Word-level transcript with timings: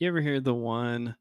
You 0.00 0.08
ever 0.08 0.20
hear 0.22 0.40
the 0.40 0.54
one 0.54 1.14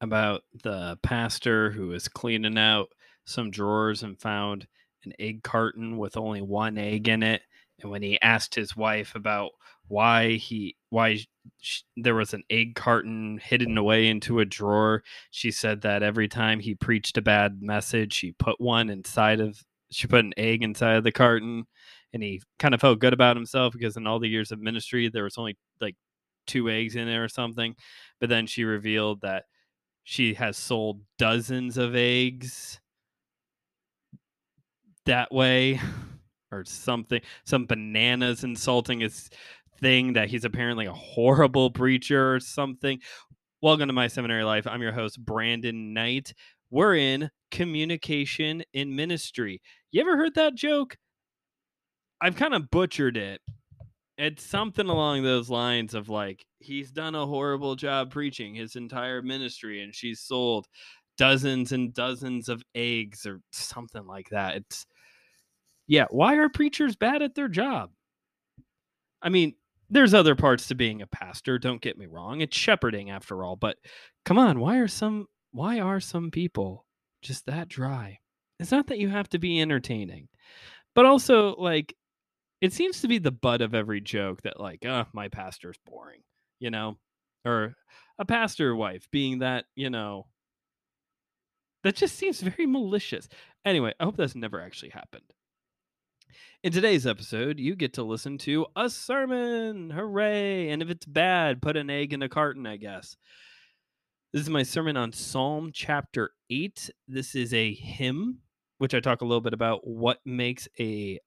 about 0.00 0.42
the 0.62 0.98
pastor 1.02 1.70
who 1.70 1.88
was 1.88 2.06
cleaning 2.06 2.58
out 2.58 2.88
some 3.24 3.50
drawers 3.50 4.02
and 4.02 4.20
found 4.20 4.66
an 5.04 5.14
egg 5.18 5.42
carton 5.42 5.96
with 5.96 6.16
only 6.18 6.42
one 6.42 6.76
egg 6.78 7.08
in 7.08 7.22
it? 7.22 7.42
And 7.80 7.90
when 7.90 8.02
he 8.02 8.20
asked 8.20 8.54
his 8.54 8.76
wife 8.76 9.14
about 9.14 9.52
why 9.88 10.32
he 10.34 10.76
why 10.90 11.20
sh- 11.60 11.82
there 11.96 12.14
was 12.14 12.34
an 12.34 12.42
egg 12.50 12.74
carton 12.74 13.38
hidden 13.42 13.78
away 13.78 14.06
into 14.08 14.40
a 14.40 14.44
drawer, 14.44 15.02
she 15.30 15.50
said 15.50 15.80
that 15.82 16.02
every 16.02 16.28
time 16.28 16.60
he 16.60 16.74
preached 16.74 17.16
a 17.16 17.22
bad 17.22 17.62
message, 17.62 18.12
she 18.12 18.32
put 18.32 18.60
one 18.60 18.90
inside 18.90 19.40
of 19.40 19.62
she 19.90 20.06
put 20.08 20.24
an 20.26 20.34
egg 20.36 20.62
inside 20.62 20.96
of 20.96 21.04
the 21.04 21.12
carton 21.12 21.66
and 22.12 22.22
he 22.22 22.42
kind 22.58 22.74
of 22.74 22.80
felt 22.82 22.98
good 22.98 23.12
about 23.14 23.36
himself 23.36 23.72
because 23.72 23.96
in 23.96 24.06
all 24.06 24.18
the 24.18 24.28
years 24.28 24.52
of 24.52 24.60
ministry 24.60 25.08
there 25.08 25.24
was 25.24 25.38
only 25.38 25.56
like 25.80 25.96
two 26.46 26.68
eggs 26.70 26.96
in 26.96 27.06
there 27.06 27.24
or 27.24 27.28
something 27.28 27.74
but 28.20 28.28
then 28.28 28.46
she 28.46 28.64
revealed 28.64 29.20
that 29.20 29.44
she 30.04 30.34
has 30.34 30.56
sold 30.56 31.00
dozens 31.18 31.76
of 31.76 31.94
eggs 31.94 32.80
that 35.04 35.32
way 35.32 35.80
or 36.52 36.64
something 36.64 37.20
some 37.44 37.66
bananas 37.66 38.44
insulting 38.44 39.00
his 39.00 39.30
thing 39.80 40.14
that 40.14 40.28
he's 40.28 40.44
apparently 40.44 40.86
a 40.86 40.92
horrible 40.92 41.70
preacher 41.70 42.34
or 42.34 42.40
something. 42.40 43.00
Welcome 43.60 43.88
to 43.88 43.92
my 43.92 44.06
seminary 44.08 44.44
life. 44.44 44.66
I'm 44.66 44.82
your 44.82 44.92
host 44.92 45.24
brandon 45.24 45.92
knight. 45.92 46.32
We're 46.70 46.96
in 46.96 47.30
communication 47.50 48.62
in 48.72 48.96
ministry. 48.96 49.60
You 49.92 50.00
ever 50.00 50.16
heard 50.16 50.34
that 50.34 50.54
joke? 50.54 50.96
I've 52.20 52.36
kind 52.36 52.54
of 52.54 52.70
butchered 52.70 53.16
it 53.16 53.40
it's 54.18 54.44
something 54.44 54.88
along 54.88 55.22
those 55.22 55.50
lines 55.50 55.94
of 55.94 56.08
like 56.08 56.46
he's 56.58 56.90
done 56.90 57.14
a 57.14 57.26
horrible 57.26 57.76
job 57.76 58.10
preaching 58.10 58.54
his 58.54 58.76
entire 58.76 59.22
ministry 59.22 59.82
and 59.82 59.94
she's 59.94 60.20
sold 60.20 60.66
dozens 61.18 61.72
and 61.72 61.92
dozens 61.94 62.48
of 62.48 62.62
eggs 62.74 63.26
or 63.26 63.40
something 63.52 64.06
like 64.06 64.28
that. 64.30 64.56
It's 64.56 64.86
yeah 65.86 66.06
why 66.10 66.36
are 66.36 66.48
preachers 66.48 66.96
bad 66.96 67.22
at 67.22 67.34
their 67.34 67.48
job? 67.48 67.90
I 69.22 69.28
mean 69.28 69.54
there's 69.90 70.14
other 70.14 70.34
parts 70.34 70.68
to 70.68 70.74
being 70.74 71.02
a 71.02 71.06
pastor 71.06 71.58
don't 71.58 71.80
get 71.80 71.96
me 71.96 72.06
wrong 72.06 72.40
it's 72.40 72.56
shepherding 72.56 73.10
after 73.10 73.44
all 73.44 73.54
but 73.54 73.76
come 74.24 74.36
on 74.36 74.58
why 74.58 74.78
are 74.78 74.88
some 74.88 75.26
why 75.52 75.78
are 75.78 76.00
some 76.00 76.30
people 76.30 76.84
just 77.22 77.46
that 77.46 77.68
dry? 77.68 78.18
It's 78.58 78.72
not 78.72 78.86
that 78.88 78.98
you 78.98 79.08
have 79.10 79.28
to 79.30 79.38
be 79.38 79.60
entertaining 79.60 80.28
but 80.94 81.04
also 81.04 81.54
like 81.56 81.94
it 82.60 82.72
seems 82.72 83.00
to 83.00 83.08
be 83.08 83.18
the 83.18 83.30
butt 83.30 83.60
of 83.60 83.74
every 83.74 84.00
joke 84.00 84.42
that 84.42 84.60
like 84.60 84.84
uh 84.84 85.04
my 85.12 85.28
pastor's 85.28 85.78
boring 85.86 86.22
you 86.58 86.70
know? 86.70 86.96
Or 87.44 87.74
a 88.18 88.24
pastor 88.24 88.74
wife 88.74 89.08
being 89.12 89.38
that 89.40 89.66
you 89.76 89.90
know 89.90 90.26
that 91.84 91.94
just 91.94 92.16
seems 92.16 92.40
very 92.40 92.66
malicious. 92.66 93.28
Anyway 93.64 93.92
i 94.00 94.04
hope 94.04 94.16
that's 94.16 94.34
never 94.34 94.60
actually 94.60 94.90
happened. 94.90 95.32
In 96.64 96.72
today's 96.72 97.06
episode 97.06 97.60
you 97.60 97.76
get 97.76 97.92
to 97.94 98.02
listen 98.02 98.38
to 98.38 98.66
a 98.74 98.90
sermon. 98.90 99.90
Hooray! 99.90 100.70
And 100.70 100.82
if 100.82 100.90
it's 100.90 101.06
bad 101.06 101.62
put 101.62 101.76
an 101.76 101.90
egg 101.90 102.12
in 102.12 102.22
a 102.22 102.28
carton 102.28 102.66
i 102.66 102.76
guess. 102.76 103.16
This 104.32 104.42
is 104.42 104.50
my 104.50 104.64
sermon 104.64 104.96
on 104.96 105.12
psalm 105.12 105.70
chapter 105.72 106.30
8 106.50 106.90
this 107.06 107.34
is 107.36 107.54
a 107.54 107.74
hymn 107.74 108.40
which 108.78 108.92
i 108.92 109.00
talk 109.00 109.20
a 109.20 109.24
little 109.24 109.40
bit 109.40 109.54
about 109.54 109.86
what 109.86 110.18
makes 110.26 110.68
a 110.80 111.20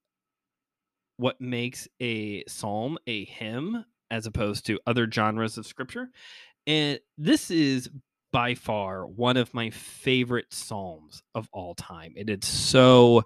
what 1.19 1.41
makes 1.41 1.85
a 1.99 2.45
psalm 2.47 2.97
a 3.05 3.25
hymn 3.25 3.83
as 4.09 4.25
opposed 4.25 4.65
to 4.65 4.79
other 4.87 5.09
genres 5.11 5.57
of 5.57 5.67
scripture. 5.67 6.09
And 6.65 6.99
this 7.17 7.51
is 7.51 7.89
by 8.31 8.55
far 8.55 9.05
one 9.05 9.35
of 9.35 9.53
my 9.53 9.69
favorite 9.69 10.45
psalms 10.53 11.21
of 11.35 11.49
all 11.51 11.75
time. 11.75 12.13
It 12.15 12.29
is 12.29 12.47
so 12.47 13.23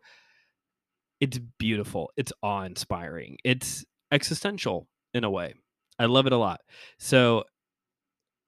it's 1.20 1.40
beautiful. 1.60 2.12
It's 2.18 2.34
awe-inspiring. 2.42 3.38
It's 3.46 3.86
existential 4.12 4.88
in 5.14 5.24
a 5.24 5.30
way. 5.30 5.54
I 6.00 6.06
love 6.06 6.26
it 6.26 6.34
a 6.34 6.38
lot. 6.38 6.62
So 6.98 7.44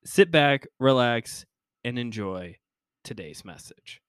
sit 0.06 0.32
back, 0.32 0.68
relax, 0.80 1.46
and 1.84 2.00
enjoy 2.00 2.58
today's 3.04 3.46
message. 3.46 4.02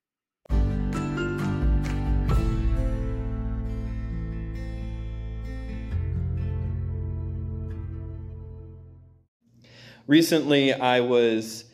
Recently 10.07 10.73
I 10.73 11.01
was 11.01 11.65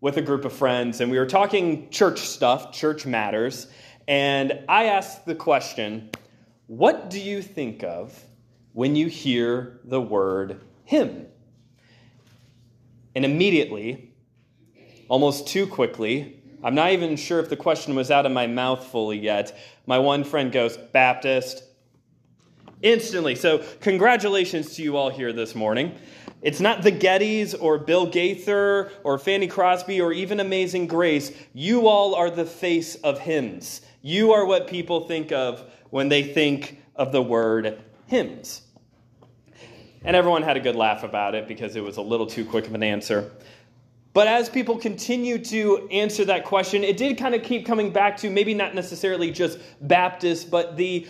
with 0.00 0.16
a 0.16 0.22
group 0.22 0.44
of 0.44 0.52
friends 0.52 1.00
and 1.00 1.10
we 1.10 1.18
were 1.18 1.26
talking 1.26 1.90
church 1.90 2.20
stuff, 2.20 2.72
church 2.72 3.06
matters, 3.06 3.68
and 4.08 4.64
I 4.68 4.86
asked 4.86 5.26
the 5.26 5.34
question, 5.34 6.10
What 6.66 7.10
do 7.10 7.20
you 7.20 7.42
think 7.42 7.84
of 7.84 8.18
when 8.72 8.96
you 8.96 9.06
hear 9.06 9.80
the 9.84 10.00
word 10.00 10.60
hymn? 10.84 11.26
And 13.14 13.24
immediately, 13.24 14.12
almost 15.08 15.46
too 15.46 15.66
quickly, 15.66 16.42
I'm 16.64 16.74
not 16.74 16.92
even 16.92 17.16
sure 17.16 17.40
if 17.40 17.48
the 17.48 17.56
question 17.56 17.94
was 17.94 18.10
out 18.10 18.24
of 18.24 18.32
my 18.32 18.46
mouth 18.46 18.86
fully 18.86 19.18
yet. 19.18 19.58
My 19.86 19.98
one 19.98 20.24
friend 20.24 20.50
goes, 20.50 20.76
Baptist. 20.76 21.64
Instantly. 22.80 23.36
So, 23.36 23.64
congratulations 23.80 24.74
to 24.74 24.82
you 24.82 24.96
all 24.96 25.10
here 25.10 25.32
this 25.32 25.54
morning. 25.54 25.94
It's 26.42 26.60
not 26.60 26.82
the 26.82 26.90
Gettys 26.90 27.54
or 27.58 27.78
Bill 27.78 28.06
Gaither 28.06 28.90
or 29.04 29.16
Fanny 29.16 29.46
Crosby 29.46 30.00
or 30.00 30.12
even 30.12 30.40
Amazing 30.40 30.88
Grace. 30.88 31.30
You 31.54 31.86
all 31.86 32.16
are 32.16 32.30
the 32.30 32.44
face 32.44 32.96
of 32.96 33.20
hymns. 33.20 33.80
You 34.02 34.32
are 34.32 34.44
what 34.44 34.66
people 34.66 35.06
think 35.06 35.30
of 35.30 35.64
when 35.90 36.08
they 36.08 36.24
think 36.24 36.82
of 36.96 37.12
the 37.12 37.22
word 37.22 37.80
hymns. 38.06 38.62
And 40.04 40.16
everyone 40.16 40.42
had 40.42 40.56
a 40.56 40.60
good 40.60 40.74
laugh 40.74 41.04
about 41.04 41.36
it 41.36 41.46
because 41.46 41.76
it 41.76 41.80
was 41.84 41.96
a 41.96 42.02
little 42.02 42.26
too 42.26 42.44
quick 42.44 42.66
of 42.66 42.74
an 42.74 42.82
answer. 42.82 43.30
But 44.12 44.26
as 44.26 44.48
people 44.48 44.76
continue 44.76 45.38
to 45.44 45.88
answer 45.90 46.24
that 46.24 46.44
question, 46.44 46.82
it 46.82 46.96
did 46.96 47.16
kind 47.16 47.36
of 47.36 47.44
keep 47.44 47.64
coming 47.64 47.92
back 47.92 48.16
to 48.18 48.30
maybe 48.30 48.52
not 48.52 48.74
necessarily 48.74 49.30
just 49.30 49.58
Baptist, 49.80 50.50
but 50.50 50.76
the 50.76 51.06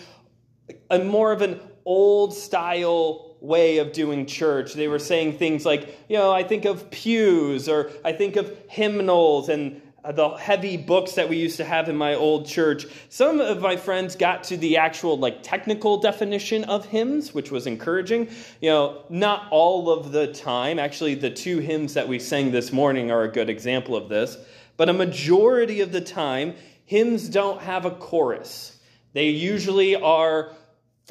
a 0.90 0.98
more 0.98 1.32
of 1.32 1.42
an 1.42 1.58
old 1.84 2.34
style 2.34 3.31
way 3.42 3.78
of 3.78 3.92
doing 3.92 4.24
church. 4.24 4.74
They 4.74 4.88
were 4.88 5.00
saying 5.00 5.36
things 5.36 5.66
like, 5.66 5.98
you 6.08 6.16
know, 6.16 6.30
I 6.32 6.44
think 6.44 6.64
of 6.64 6.90
pews 6.90 7.68
or 7.68 7.90
I 8.04 8.12
think 8.12 8.36
of 8.36 8.56
hymnals 8.68 9.48
and 9.48 9.82
the 10.14 10.30
heavy 10.30 10.76
books 10.76 11.12
that 11.12 11.28
we 11.28 11.36
used 11.36 11.56
to 11.56 11.64
have 11.64 11.88
in 11.88 11.96
my 11.96 12.14
old 12.14 12.46
church. 12.46 12.86
Some 13.08 13.40
of 13.40 13.60
my 13.60 13.76
friends 13.76 14.16
got 14.16 14.44
to 14.44 14.56
the 14.56 14.76
actual 14.76 15.18
like 15.18 15.42
technical 15.42 15.98
definition 15.98 16.64
of 16.64 16.86
hymns, 16.86 17.34
which 17.34 17.50
was 17.50 17.66
encouraging. 17.66 18.28
You 18.60 18.70
know, 18.70 19.04
not 19.10 19.48
all 19.50 19.90
of 19.90 20.12
the 20.12 20.32
time. 20.32 20.78
Actually, 20.78 21.16
the 21.16 21.30
two 21.30 21.58
hymns 21.58 21.94
that 21.94 22.06
we 22.06 22.18
sang 22.18 22.52
this 22.52 22.72
morning 22.72 23.10
are 23.10 23.22
a 23.22 23.28
good 23.28 23.50
example 23.50 23.96
of 23.96 24.08
this. 24.08 24.36
But 24.76 24.88
a 24.88 24.92
majority 24.92 25.80
of 25.80 25.92
the 25.92 26.00
time, 26.00 26.54
hymns 26.84 27.28
don't 27.28 27.60
have 27.60 27.84
a 27.84 27.90
chorus. 27.90 28.78
They 29.12 29.28
usually 29.28 29.94
are 29.94 30.52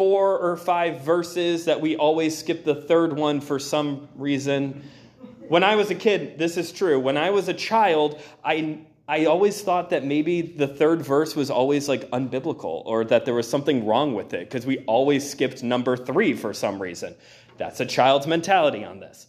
four 0.01 0.39
or 0.39 0.57
five 0.57 1.01
verses 1.01 1.65
that 1.65 1.79
we 1.79 1.95
always 1.95 2.35
skip 2.35 2.65
the 2.65 2.73
third 2.73 3.13
one 3.13 3.39
for 3.39 3.59
some 3.59 4.09
reason. 4.15 4.83
When 5.47 5.63
I 5.63 5.75
was 5.75 5.91
a 5.91 5.95
kid, 5.95 6.39
this 6.39 6.57
is 6.57 6.71
true. 6.71 6.99
When 6.99 7.17
I 7.17 7.29
was 7.29 7.49
a 7.49 7.53
child, 7.53 8.19
I 8.43 8.79
I 9.07 9.25
always 9.25 9.61
thought 9.61 9.91
that 9.91 10.03
maybe 10.03 10.41
the 10.41 10.65
third 10.65 11.03
verse 11.03 11.35
was 11.35 11.51
always 11.51 11.87
like 11.87 12.09
unbiblical 12.09 12.81
or 12.87 13.05
that 13.05 13.25
there 13.25 13.35
was 13.35 13.47
something 13.47 13.85
wrong 13.85 14.15
with 14.15 14.33
it 14.33 14.49
because 14.49 14.65
we 14.65 14.79
always 14.87 15.29
skipped 15.29 15.61
number 15.61 15.95
3 15.95 16.33
for 16.33 16.51
some 16.51 16.81
reason. 16.81 17.13
That's 17.59 17.79
a 17.79 17.85
child's 17.85 18.25
mentality 18.25 18.83
on 18.83 19.01
this. 19.01 19.27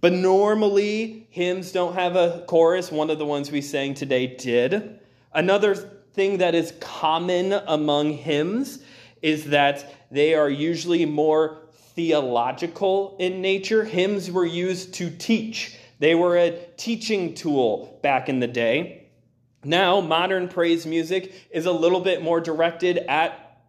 But 0.00 0.14
normally, 0.14 1.28
hymns 1.30 1.70
don't 1.70 1.94
have 1.94 2.16
a 2.16 2.42
chorus. 2.48 2.90
One 2.90 3.08
of 3.08 3.18
the 3.18 3.26
ones 3.26 3.52
we 3.52 3.60
sang 3.60 3.94
today 3.94 4.26
did. 4.34 4.98
Another 5.32 5.76
thing 5.76 6.38
that 6.38 6.56
is 6.56 6.74
common 6.80 7.52
among 7.52 8.14
hymns 8.14 8.80
is 9.22 9.46
that 9.46 10.10
they 10.10 10.34
are 10.34 10.50
usually 10.50 11.04
more 11.04 11.58
theological 11.94 13.16
in 13.18 13.40
nature. 13.40 13.84
Hymns 13.84 14.30
were 14.30 14.46
used 14.46 14.94
to 14.94 15.10
teach, 15.10 15.76
they 15.98 16.14
were 16.14 16.36
a 16.36 16.52
teaching 16.76 17.34
tool 17.34 17.98
back 18.02 18.28
in 18.28 18.38
the 18.38 18.46
day. 18.46 19.08
Now, 19.64 20.00
modern 20.00 20.48
praise 20.48 20.86
music 20.86 21.32
is 21.50 21.66
a 21.66 21.72
little 21.72 22.00
bit 22.00 22.22
more 22.22 22.40
directed 22.40 22.98
at 23.08 23.64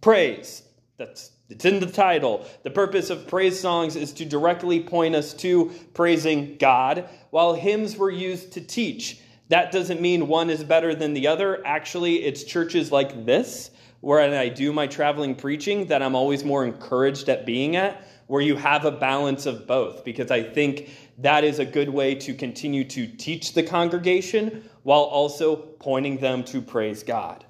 praise. 0.00 0.62
That's 0.96 1.30
it's 1.50 1.64
in 1.66 1.78
the 1.78 1.86
title. 1.86 2.46
The 2.62 2.70
purpose 2.70 3.10
of 3.10 3.28
praise 3.28 3.60
songs 3.60 3.96
is 3.96 4.12
to 4.14 4.24
directly 4.24 4.80
point 4.80 5.14
us 5.14 5.34
to 5.34 5.72
praising 5.92 6.56
God, 6.56 7.08
while 7.30 7.54
hymns 7.54 7.96
were 7.96 8.10
used 8.10 8.52
to 8.54 8.60
teach. 8.62 9.20
That 9.50 9.70
doesn't 9.70 10.00
mean 10.00 10.26
one 10.26 10.48
is 10.48 10.64
better 10.64 10.94
than 10.94 11.12
the 11.12 11.26
other. 11.26 11.64
Actually, 11.66 12.24
it's 12.24 12.44
churches 12.44 12.90
like 12.90 13.26
this 13.26 13.70
where 14.04 14.20
I 14.20 14.48
do 14.50 14.70
my 14.72 14.86
traveling 14.86 15.34
preaching 15.34 15.86
that 15.86 16.02
I'm 16.02 16.14
always 16.14 16.44
more 16.44 16.64
encouraged 16.64 17.30
at 17.30 17.46
being 17.46 17.76
at, 17.76 18.06
where 18.26 18.42
you 18.42 18.54
have 18.54 18.84
a 18.84 18.90
balance 18.90 19.46
of 19.46 19.66
both, 19.66 20.04
because 20.04 20.30
I 20.30 20.42
think 20.42 20.90
that 21.18 21.42
is 21.42 21.58
a 21.58 21.64
good 21.64 21.88
way 21.88 22.14
to 22.16 22.34
continue 22.34 22.84
to 22.84 23.06
teach 23.06 23.54
the 23.54 23.62
congregation 23.62 24.68
while 24.82 25.02
also 25.02 25.56
pointing 25.56 26.18
them 26.18 26.44
to 26.44 26.60
praise 26.60 27.02
God. 27.02 27.46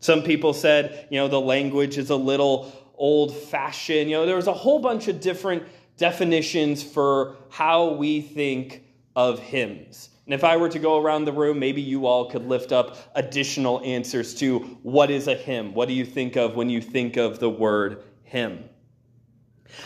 Some 0.00 0.22
people 0.22 0.54
said, 0.54 1.08
you 1.10 1.18
know, 1.18 1.28
the 1.28 1.40
language 1.40 1.98
is 1.98 2.10
a 2.10 2.16
little 2.16 2.72
old 2.94 3.36
fashioned. 3.36 4.10
You 4.10 4.16
know, 4.16 4.26
there's 4.26 4.46
a 4.46 4.52
whole 4.52 4.78
bunch 4.78 5.08
of 5.08 5.20
different 5.20 5.64
definitions 5.98 6.82
for 6.82 7.36
how 7.50 7.92
we 7.92 8.22
think 8.22 8.82
of 9.14 9.38
hymns. 9.38 10.08
And 10.26 10.32
if 10.32 10.42
I 10.42 10.56
were 10.56 10.70
to 10.70 10.78
go 10.78 10.98
around 10.98 11.26
the 11.26 11.32
room, 11.32 11.58
maybe 11.58 11.82
you 11.82 12.06
all 12.06 12.30
could 12.30 12.46
lift 12.46 12.72
up 12.72 12.96
additional 13.14 13.82
answers 13.84 14.34
to 14.36 14.60
what 14.82 15.10
is 15.10 15.28
a 15.28 15.34
hymn? 15.34 15.74
What 15.74 15.88
do 15.88 15.94
you 15.94 16.06
think 16.06 16.36
of 16.36 16.56
when 16.56 16.70
you 16.70 16.80
think 16.80 17.16
of 17.16 17.40
the 17.40 17.50
word 17.50 18.02
hymn? 18.22 18.64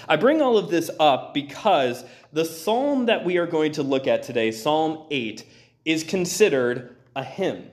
I 0.09 0.17
bring 0.17 0.41
all 0.41 0.57
of 0.57 0.71
this 0.71 0.91
up 1.01 1.35
because 1.35 2.05
the 2.33 2.45
psalm 2.45 3.07
that 3.07 3.25
we 3.25 3.39
are 3.39 3.47
going 3.47 3.73
to 3.73 3.83
look 3.83 4.07
at 4.07 4.23
today, 4.23 4.53
Psalm 4.53 5.07
8, 5.11 5.45
is 5.85 6.05
considered 6.05 6.97
a 7.17 7.25
hymn. 7.25 7.71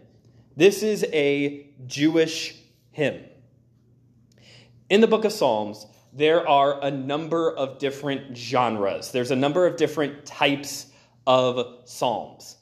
This 0.55 0.81
is 0.81 1.05
a 1.11 1.67
Jewish 1.85 2.55
hymn. 2.91 3.25
In 4.89 5.01
the 5.01 5.07
book 5.07 5.25
of 5.25 5.33
Psalms, 5.33 5.85
there 6.13 6.47
are 6.47 6.81
a 6.81 6.89
number 6.89 7.51
of 7.51 7.77
different 7.77 8.37
genres. 8.37 9.11
There's 9.11 9.31
a 9.31 9.35
number 9.35 9.67
of 9.67 9.75
different 9.75 10.25
types 10.25 10.87
of 11.27 11.81
psalms. 11.85 12.57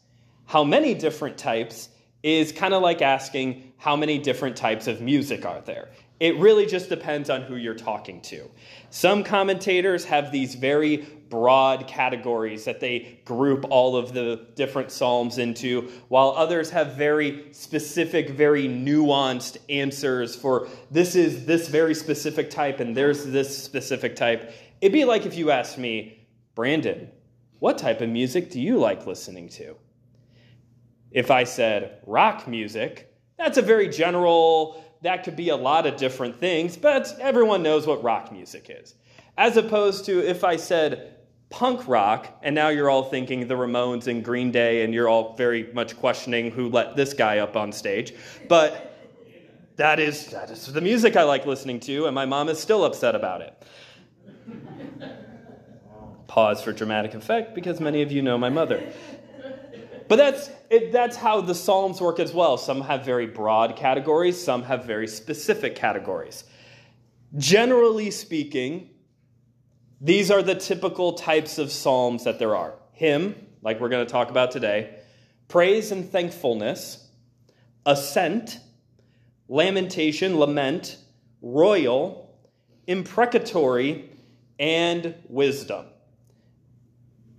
How 0.46 0.64
many 0.64 0.94
different 0.94 1.38
types 1.38 1.90
is 2.24 2.54
kind 2.54 2.74
of 2.74 2.82
like 2.82 3.02
asking 3.02 3.74
how 3.78 3.98
many 3.98 4.18
different 4.18 4.56
types 4.56 4.88
of 4.88 5.02
music 5.02 5.46
are 5.46 5.62
there. 5.62 5.90
It 6.22 6.38
really 6.38 6.66
just 6.66 6.88
depends 6.88 7.30
on 7.30 7.42
who 7.42 7.58
you're 7.58 7.76
talking 7.76 8.22
to. 8.22 8.50
Some 8.90 9.26
commentators 9.26 10.06
have 10.06 10.32
these 10.32 10.56
very 10.56 11.06
broad 11.30 11.86
categories 11.86 12.64
that 12.64 12.80
they 12.80 13.20
group 13.26 13.66
all 13.70 13.98
of 13.98 14.14
the 14.14 14.48
different 14.56 14.90
psalms 14.90 15.38
into, 15.38 15.90
while 16.08 16.30
others 16.30 16.70
have 16.70 16.96
very 16.96 17.52
specific, 17.52 18.30
very 18.30 18.70
nuanced 18.70 19.58
answers 19.68 20.34
for 20.34 20.70
this 20.92 21.16
is 21.16 21.46
this 21.46 21.68
very 21.68 21.96
specific 21.96 22.50
type 22.50 22.80
and 22.80 22.96
there's 22.96 23.26
this 23.26 23.62
specific 23.62 24.16
type. 24.16 24.54
It'd 24.80 24.94
be 24.94 25.04
like 25.04 25.26
if 25.26 25.36
you 25.36 25.52
asked 25.52 25.78
me, 25.78 26.26
Brandon, 26.56 27.10
what 27.64 27.78
type 27.78 28.02
of 28.02 28.10
music 28.10 28.52
do 28.52 28.60
you 28.60 28.78
like 28.78 29.08
listening 29.08 29.48
to? 29.48 29.74
If 31.12 31.32
I 31.32 31.46
said 31.46 32.00
rock 32.06 32.46
music, 32.46 33.16
that's 33.38 33.58
a 33.58 33.62
very 33.62 33.88
general 33.88 34.84
that 35.02 35.24
could 35.24 35.38
be 35.38 35.48
a 35.48 35.56
lot 35.56 35.86
of 35.86 35.96
different 35.96 36.38
things, 36.42 36.76
but 36.76 37.18
everyone 37.22 37.64
knows 37.64 37.88
what 37.88 38.04
rock 38.04 38.34
music 38.34 38.68
is. 38.70 38.96
As 39.38 39.56
opposed 39.56 40.04
to 40.08 40.28
if 40.28 40.44
I 40.44 40.58
said 40.58 41.16
punk 41.50 41.88
rock, 41.88 42.38
and 42.44 42.54
now 42.54 42.68
you're 42.68 42.90
all 42.90 43.06
thinking 43.06 43.48
the 43.48 43.54
Ramones 43.54 44.08
and 44.08 44.26
Green 44.26 44.52
Day, 44.52 44.84
and 44.84 44.94
you're 44.94 45.08
all 45.08 45.34
very 45.38 45.72
much 45.72 45.96
questioning 45.96 46.52
who 46.52 46.68
let 46.68 46.98
this 46.98 47.14
guy 47.14 47.38
up 47.38 47.56
on 47.56 47.72
stage. 47.72 48.14
But 48.50 48.94
that 49.78 50.02
is, 50.02 50.28
that 50.28 50.52
is 50.52 50.66
the 50.66 50.82
music 50.82 51.16
I 51.16 51.24
like 51.24 51.46
listening 51.46 51.80
to, 51.82 52.08
and 52.08 52.14
my 52.14 52.26
mom 52.26 52.50
is 52.50 52.60
still 52.60 52.84
upset 52.84 53.16
about 53.16 53.40
it. 53.40 53.54
Pause 56.34 56.64
for 56.64 56.74
dramatic 56.74 57.14
effect 57.14 57.54
because 57.54 57.80
many 57.80 58.02
of 58.02 58.12
you 58.12 58.24
know 58.24 58.40
my 58.40 58.50
mother. 58.50 58.92
But 60.08 60.16
that's, 60.16 60.50
it, 60.72 60.92
that's 60.92 61.16
how 61.16 61.42
the 61.42 61.54
Psalms 61.54 62.02
work 62.02 62.20
as 62.20 62.34
well. 62.34 62.58
Some 62.58 62.82
have 62.82 63.06
very 63.06 63.28
broad 63.28 63.76
categories, 63.76 64.44
some 64.44 64.64
have 64.64 64.84
very 64.84 65.08
specific 65.08 65.76
categories. 65.76 66.44
Generally 67.38 68.10
speaking, 68.10 68.90
these 70.02 70.32
are 70.32 70.42
the 70.42 70.56
typical 70.56 71.14
types 71.14 71.60
of 71.60 71.72
Psalms 71.72 72.24
that 72.24 72.40
there 72.40 72.56
are 72.56 72.74
hymn, 72.94 73.36
like 73.62 73.80
we're 73.80 73.90
going 73.90 74.04
to 74.04 74.12
talk 74.12 74.32
about 74.32 74.50
today, 74.50 75.02
praise 75.50 75.92
and 75.92 76.12
thankfulness, 76.12 77.10
ascent, 77.86 78.58
lamentation, 79.48 80.40
lament, 80.40 80.98
royal, 81.44 82.36
imprecatory, 82.88 84.10
and 84.58 85.14
wisdom. 85.30 85.86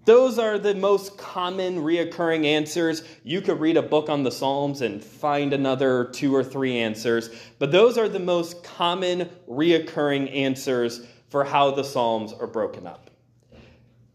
Those 0.05 0.39
are 0.39 0.59
the 0.59 0.75
most 0.75 1.17
common 1.17 1.79
reoccurring 1.79 2.45
answers. 2.45 3.05
You 3.23 3.41
could 3.41 3.59
read 3.59 3.79
a 3.79 3.83
book 3.83 4.11
on 4.11 4.23
the 4.23 4.31
Psalms 4.31 4.83
and 4.83 5.03
find 5.03 5.53
another 5.53 6.05
two 6.12 6.35
or 6.35 6.45
three 6.45 6.77
answers, 6.77 7.31
but 7.59 7.73
those 7.73 7.97
are 7.97 8.09
the 8.09 8.19
most 8.19 8.62
common 8.62 9.31
reoccurring 9.49 10.35
answers 10.35 11.06
for 11.29 11.43
how 11.43 11.71
the 11.71 11.85
Psalms 11.85 12.35
are 12.35 12.47
broken 12.47 12.87
up. 12.87 13.11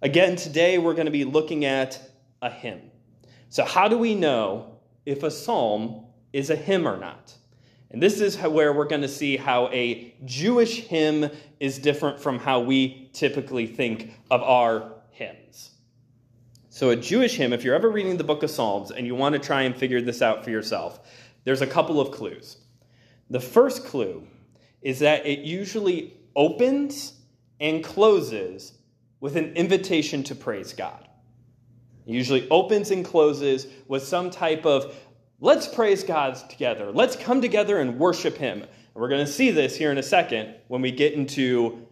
Again, 0.01 0.35
today 0.35 0.77
we're 0.77 0.93
going 0.93 1.05
to 1.05 1.11
be 1.11 1.25
looking 1.25 1.65
at 1.65 1.99
a 2.41 2.49
hymn. 2.49 2.81
So, 3.49 3.65
how 3.65 3.87
do 3.87 3.97
we 3.97 4.13
know 4.13 4.77
if 5.05 5.23
a 5.23 5.31
psalm 5.31 6.05
is 6.31 6.51
a 6.51 6.55
hymn 6.55 6.87
or 6.87 6.97
not? 6.97 7.33
And 7.91 8.01
this 8.01 8.21
is 8.21 8.37
where 8.37 8.71
we're 8.71 8.85
going 8.85 9.01
to 9.01 9.07
see 9.07 9.35
how 9.35 9.67
a 9.69 10.13
Jewish 10.23 10.81
hymn 10.81 11.31
is 11.59 11.79
different 11.79 12.19
from 12.19 12.37
how 12.37 12.59
we 12.59 13.09
typically 13.11 13.65
think 13.65 14.13
of 14.29 14.43
our 14.43 14.93
hymns. 15.09 15.71
So, 16.71 16.91
a 16.91 16.95
Jewish 16.95 17.35
hymn, 17.35 17.51
if 17.51 17.63
you're 17.63 17.73
ever 17.73 17.89
reading 17.89 18.17
the 18.17 18.23
book 18.23 18.43
of 18.43 18.51
Psalms 18.51 18.91
and 18.91 19.07
you 19.07 19.15
want 19.15 19.33
to 19.33 19.39
try 19.39 19.63
and 19.63 19.75
figure 19.75 20.01
this 20.01 20.21
out 20.21 20.43
for 20.43 20.51
yourself, 20.51 20.99
there's 21.43 21.61
a 21.61 21.67
couple 21.67 21.99
of 21.99 22.11
clues. 22.11 22.57
The 23.31 23.39
first 23.39 23.85
clue 23.85 24.27
is 24.83 24.99
that 24.99 25.25
it 25.25 25.39
usually 25.39 26.13
opens 26.35 27.13
and 27.59 27.83
closes 27.83 28.77
with 29.19 29.35
an 29.35 29.53
invitation 29.53 30.23
to 30.25 30.35
praise 30.35 30.71
God. 30.71 31.07
It 32.05 32.13
usually 32.13 32.47
opens 32.49 32.91
and 32.91 33.03
closes 33.03 33.65
with 33.87 34.03
some 34.03 34.29
type 34.29 34.63
of 34.63 34.95
let's 35.39 35.67
praise 35.67 36.03
God 36.03 36.35
together. 36.49 36.91
Let's 36.91 37.15
come 37.15 37.41
together 37.41 37.79
and 37.79 37.97
worship 37.97 38.37
Him. 38.37 38.61
And 38.61 38.69
we're 38.93 39.09
going 39.09 39.25
to 39.25 39.31
see 39.31 39.49
this 39.49 39.75
here 39.75 39.91
in 39.91 39.97
a 39.97 40.03
second 40.03 40.53
when 40.67 40.83
we 40.83 40.91
get 40.91 41.13
into 41.13 41.87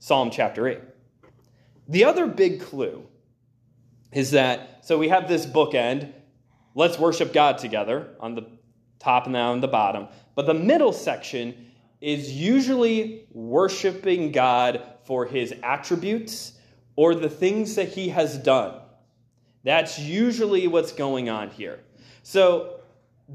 Psalm 0.00 0.30
chapter 0.30 0.68
8. 0.68 0.80
The 1.88 2.04
other 2.04 2.26
big 2.26 2.60
clue 2.60 3.06
is 4.12 4.32
that, 4.32 4.84
so 4.84 4.98
we 4.98 5.08
have 5.08 5.28
this 5.28 5.46
bookend, 5.46 6.12
let's 6.74 6.98
worship 6.98 7.32
God 7.32 7.58
together 7.58 8.10
on 8.20 8.34
the 8.34 8.46
top 8.98 9.26
and 9.26 9.36
on 9.36 9.60
the 9.60 9.68
bottom. 9.68 10.08
But 10.34 10.46
the 10.46 10.54
middle 10.54 10.92
section 10.92 11.72
is 12.00 12.32
usually 12.32 13.26
worshiping 13.32 14.32
God 14.32 14.82
for 15.04 15.26
his 15.26 15.54
attributes 15.62 16.52
or 16.96 17.14
the 17.14 17.28
things 17.28 17.74
that 17.76 17.88
he 17.88 18.08
has 18.10 18.36
done. 18.38 18.80
That's 19.64 19.98
usually 19.98 20.66
what's 20.66 20.92
going 20.92 21.30
on 21.30 21.50
here. 21.50 21.80
So, 22.22 22.80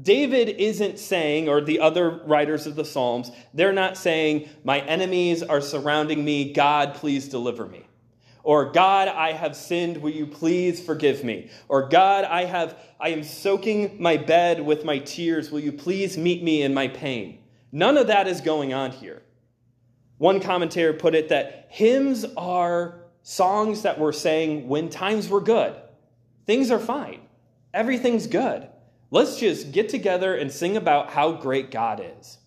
David 0.00 0.50
isn't 0.60 0.98
saying, 0.98 1.48
or 1.48 1.60
the 1.60 1.80
other 1.80 2.10
writers 2.24 2.66
of 2.66 2.76
the 2.76 2.84
Psalms, 2.84 3.32
they're 3.52 3.72
not 3.72 3.96
saying, 3.96 4.48
My 4.62 4.80
enemies 4.80 5.42
are 5.42 5.60
surrounding 5.60 6.24
me, 6.24 6.52
God, 6.52 6.94
please 6.94 7.28
deliver 7.28 7.66
me. 7.66 7.87
Or 8.42 8.70
God, 8.72 9.08
I 9.08 9.32
have 9.32 9.56
sinned, 9.56 9.98
will 9.98 10.12
you 10.12 10.26
please 10.26 10.80
forgive 10.80 11.24
me? 11.24 11.50
Or 11.68 11.88
God, 11.88 12.24
I 12.24 12.44
have 12.44 12.78
I 13.00 13.10
am 13.10 13.22
soaking 13.22 14.00
my 14.00 14.16
bed 14.16 14.64
with 14.64 14.84
my 14.84 14.98
tears, 14.98 15.50
will 15.50 15.60
you 15.60 15.72
please 15.72 16.18
meet 16.18 16.42
me 16.42 16.62
in 16.62 16.74
my 16.74 16.88
pain? 16.88 17.38
None 17.70 17.96
of 17.96 18.06
that 18.08 18.26
is 18.26 18.40
going 18.40 18.72
on 18.72 18.90
here. 18.90 19.22
One 20.16 20.40
commentator 20.40 20.92
put 20.92 21.14
it 21.14 21.28
that 21.28 21.68
hymns 21.70 22.24
are 22.36 23.02
songs 23.22 23.82
that 23.82 24.00
we're 24.00 24.12
saying 24.12 24.68
when 24.68 24.88
times 24.88 25.28
were 25.28 25.40
good. 25.40 25.76
Things 26.46 26.70
are 26.70 26.78
fine. 26.78 27.20
Everything's 27.72 28.26
good. 28.26 28.68
Let's 29.10 29.38
just 29.38 29.72
get 29.72 29.88
together 29.88 30.34
and 30.34 30.50
sing 30.50 30.76
about 30.76 31.10
how 31.10 31.32
great 31.32 31.70
God 31.70 32.02
is. 32.18 32.38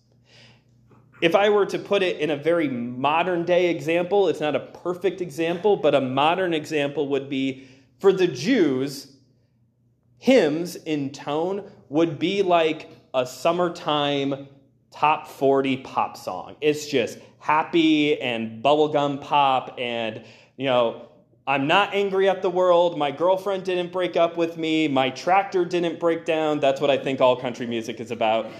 If 1.22 1.36
I 1.36 1.50
were 1.50 1.66
to 1.66 1.78
put 1.78 2.02
it 2.02 2.18
in 2.18 2.30
a 2.30 2.36
very 2.36 2.68
modern 2.68 3.44
day 3.44 3.70
example, 3.70 4.26
it's 4.26 4.40
not 4.40 4.56
a 4.56 4.60
perfect 4.60 5.20
example, 5.20 5.76
but 5.76 5.94
a 5.94 6.00
modern 6.00 6.52
example 6.52 7.06
would 7.08 7.30
be 7.30 7.68
for 8.00 8.12
the 8.12 8.26
Jews, 8.26 9.12
hymns 10.18 10.74
in 10.74 11.10
tone 11.10 11.70
would 11.88 12.18
be 12.18 12.42
like 12.42 12.90
a 13.14 13.24
summertime 13.24 14.48
top 14.90 15.28
40 15.28 15.76
pop 15.78 16.16
song. 16.16 16.56
It's 16.60 16.86
just 16.86 17.20
happy 17.38 18.20
and 18.20 18.60
bubblegum 18.62 19.20
pop 19.20 19.76
and, 19.78 20.24
you 20.56 20.66
know, 20.66 21.08
I'm 21.46 21.68
not 21.68 21.94
angry 21.94 22.28
at 22.28 22.42
the 22.42 22.50
world. 22.50 22.98
My 22.98 23.12
girlfriend 23.12 23.64
didn't 23.64 23.92
break 23.92 24.16
up 24.16 24.36
with 24.36 24.56
me. 24.56 24.88
My 24.88 25.10
tractor 25.10 25.64
didn't 25.64 26.00
break 26.00 26.24
down. 26.24 26.58
That's 26.58 26.80
what 26.80 26.90
I 26.90 26.98
think 26.98 27.20
all 27.20 27.36
country 27.36 27.66
music 27.66 28.00
is 28.00 28.10
about. 28.10 28.50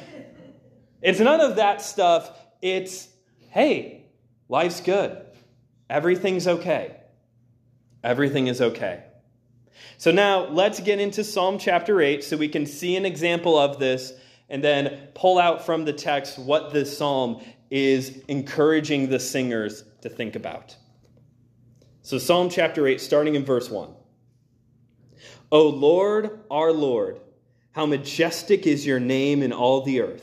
It's 1.01 1.19
none 1.19 1.41
of 1.41 1.57
that 1.57 1.83
stuff. 1.83 2.39
It's, 2.63 3.09
hey, 3.51 4.07
life's 4.49 4.81
good. 4.81 5.21
Everything's 5.91 6.47
okay. 6.47 6.97
Everything 8.03 8.47
is 8.47 8.63
okay. 8.63 9.05
So 9.99 10.11
now 10.11 10.47
let's 10.49 10.81
get 10.81 11.01
into 11.01 11.25
Psalm 11.25 11.59
chapter 11.59 12.01
8 12.01 12.25
so 12.25 12.37
we 12.37 12.49
can 12.49 12.65
see 12.65 12.97
an 12.97 13.05
example 13.05 13.59
of 13.59 13.79
this 13.79 14.13
and 14.49 14.63
then 14.63 15.09
pull 15.15 15.39
out 15.39 15.67
from 15.67 15.85
the 15.85 15.93
text 15.93 16.39
what 16.39 16.73
this 16.73 16.97
psalm 16.97 17.43
is 17.71 18.19
encouraging 18.29 19.09
the 19.09 19.19
singers 19.19 19.85
to 20.03 20.09
think 20.09 20.37
about. 20.37 20.77
So, 22.03 22.19
Psalm 22.19 22.51
chapter 22.51 22.87
8, 22.87 23.01
starting 23.01 23.35
in 23.35 23.45
verse 23.45 23.71
1. 23.71 23.95
O 25.53 25.69
Lord, 25.69 26.41
our 26.51 26.73
Lord, 26.73 27.21
how 27.73 27.87
majestic 27.87 28.67
is 28.67 28.85
your 28.85 29.01
name 29.01 29.43
in 29.43 29.53
all 29.53 29.83
the 29.83 30.01
earth. 30.01 30.23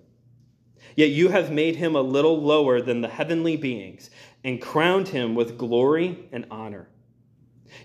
Yet 0.95 1.09
you 1.09 1.29
have 1.29 1.51
made 1.51 1.77
him 1.77 1.95
a 1.95 2.01
little 2.01 2.41
lower 2.41 2.81
than 2.81 3.01
the 3.01 3.07
heavenly 3.07 3.57
beings, 3.57 4.09
and 4.43 4.61
crowned 4.61 5.09
him 5.09 5.35
with 5.35 5.57
glory 5.57 6.27
and 6.31 6.45
honor. 6.51 6.87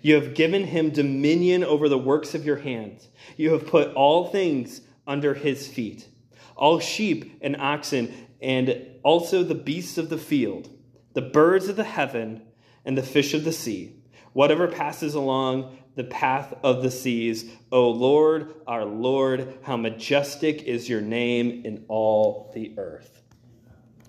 You 0.02 0.14
have 0.14 0.34
given 0.34 0.64
him 0.64 0.90
dominion 0.90 1.62
over 1.62 1.88
the 1.88 1.98
works 1.98 2.34
of 2.34 2.44
your 2.44 2.56
hands. 2.56 3.08
You 3.36 3.52
have 3.52 3.66
put 3.66 3.94
all 3.94 4.28
things 4.28 4.80
under 5.06 5.34
his 5.34 5.68
feet 5.68 6.08
all 6.56 6.80
sheep 6.80 7.38
and 7.42 7.56
oxen, 7.56 8.12
and 8.40 8.86
also 9.02 9.42
the 9.42 9.54
beasts 9.54 9.98
of 9.98 10.08
the 10.08 10.18
field, 10.18 10.68
the 11.12 11.22
birds 11.22 11.68
of 11.68 11.76
the 11.76 11.84
heaven, 11.84 12.42
and 12.84 12.96
the 12.96 13.02
fish 13.02 13.34
of 13.34 13.44
the 13.44 13.52
sea, 13.52 13.94
whatever 14.32 14.66
passes 14.66 15.14
along 15.14 15.76
the 15.96 16.04
path 16.04 16.54
of 16.62 16.82
the 16.82 16.90
seas. 16.90 17.50
O 17.72 17.90
Lord, 17.90 18.54
our 18.66 18.84
Lord, 18.84 19.58
how 19.62 19.76
majestic 19.76 20.62
is 20.62 20.88
your 20.88 21.00
name 21.00 21.62
in 21.64 21.84
all 21.88 22.52
the 22.54 22.74
earth. 22.78 23.22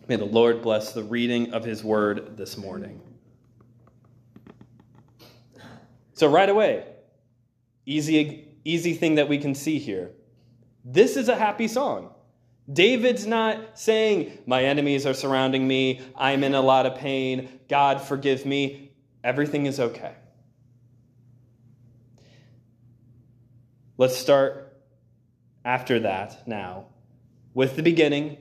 May 0.08 0.18
the 0.18 0.26
Lord 0.26 0.62
bless 0.62 0.94
the 0.94 1.04
reading 1.04 1.54
of 1.54 1.64
his 1.64 1.84
word 1.84 2.38
this 2.38 2.58
morning. 2.58 3.02
So, 6.14 6.28
right 6.28 6.50
away, 6.50 6.86
easy, 7.86 8.48
easy 8.64 8.94
thing 8.94 9.16
that 9.16 9.28
we 9.28 9.38
can 9.38 9.56
see 9.56 9.80
here. 9.80 10.12
This 10.84 11.18
is 11.18 11.30
a 11.30 11.36
happy 11.36 11.68
song. 11.68 12.14
David's 12.72 13.26
not 13.26 13.78
saying, 13.80 14.40
My 14.46 14.64
enemies 14.64 15.06
are 15.06 15.14
surrounding 15.14 15.68
me, 15.68 16.02
I'm 16.16 16.44
in 16.44 16.54
a 16.54 16.62
lot 16.62 16.86
of 16.86 16.96
pain, 16.96 17.60
God 17.70 18.02
forgive 18.02 18.46
me, 18.46 18.92
everything 19.24 19.68
is 19.68 19.80
okay. 19.80 20.16
Let's 24.00 24.16
start 24.16 24.78
after 25.66 26.02
that 26.02 26.48
now 26.48 26.86
with 27.56 27.76
the 27.76 27.82
beginning 27.82 28.38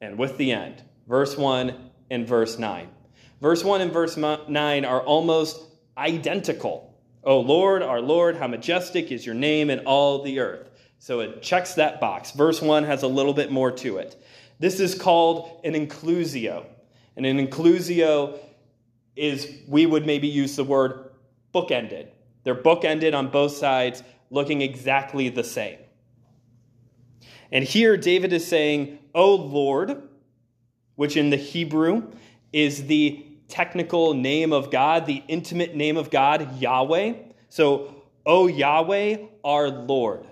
and 0.00 0.16
with 0.16 0.36
the 0.36 0.52
end. 0.52 0.84
Verse 1.08 1.36
1 1.36 1.74
and 2.10 2.28
verse 2.28 2.60
9. 2.60 2.88
Verse 3.40 3.64
1 3.64 3.80
and 3.80 3.92
verse 3.92 4.16
9 4.16 4.84
are 4.84 5.00
almost 5.00 5.60
identical. 5.98 6.96
O 7.24 7.40
Lord, 7.40 7.82
our 7.82 8.00
Lord, 8.00 8.36
how 8.36 8.46
majestic 8.46 9.10
is 9.10 9.26
your 9.26 9.34
name 9.34 9.68
in 9.68 9.80
all 9.80 10.22
the 10.22 10.38
earth. 10.38 10.70
So 11.00 11.18
it 11.18 11.42
checks 11.42 11.74
that 11.74 12.00
box. 12.00 12.30
Verse 12.30 12.62
1 12.62 12.84
has 12.84 13.02
a 13.02 13.08
little 13.08 13.34
bit 13.34 13.50
more 13.50 13.72
to 13.72 13.96
it. 13.96 14.14
This 14.60 14.78
is 14.78 14.94
called 14.94 15.60
an 15.64 15.72
inclusio. 15.72 16.66
And 17.16 17.26
an 17.26 17.44
inclusio 17.44 18.38
is, 19.16 19.52
we 19.66 19.86
would 19.86 20.06
maybe 20.06 20.28
use 20.28 20.54
the 20.54 20.62
word 20.62 21.10
bookended. 21.52 22.10
They're 22.44 22.54
bookended 22.54 23.14
on 23.14 23.30
both 23.30 23.56
sides 23.56 24.04
looking 24.34 24.60
exactly 24.60 25.28
the 25.28 25.44
same. 25.44 25.78
And 27.50 27.64
here 27.64 27.96
David 27.96 28.32
is 28.32 28.46
saying, 28.46 28.98
O 29.14 29.34
Lord, 29.34 30.08
which 30.96 31.16
in 31.16 31.30
the 31.30 31.36
Hebrew 31.36 32.10
is 32.52 32.86
the 32.86 33.24
technical 33.48 34.14
name 34.14 34.52
of 34.52 34.70
God, 34.70 35.06
the 35.06 35.22
intimate 35.28 35.74
name 35.74 35.96
of 35.96 36.10
God, 36.10 36.60
Yahweh. 36.60 37.14
So, 37.48 38.02
O 38.26 38.46
Yahweh, 38.46 39.18
our 39.44 39.68
Lord. 39.68 40.26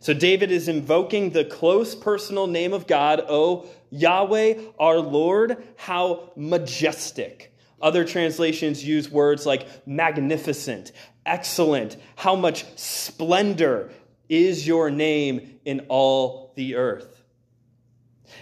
So 0.00 0.14
David 0.14 0.50
is 0.50 0.68
invoking 0.68 1.30
the 1.30 1.44
close 1.44 1.94
personal 1.94 2.46
name 2.46 2.72
of 2.72 2.86
God, 2.86 3.22
O 3.28 3.66
Yahweh, 3.90 4.60
our 4.78 4.98
Lord, 4.98 5.62
how 5.76 6.32
majestic. 6.36 7.54
Other 7.80 8.04
translations 8.04 8.84
use 8.84 9.10
words 9.10 9.46
like 9.46 9.86
magnificent, 9.86 10.92
excellent, 11.28 11.96
how 12.16 12.34
much 12.34 12.64
splendor 12.76 13.90
is 14.28 14.66
your 14.66 14.90
name 14.90 15.60
in 15.64 15.86
all 15.88 16.52
the 16.56 16.74
earth. 16.74 17.22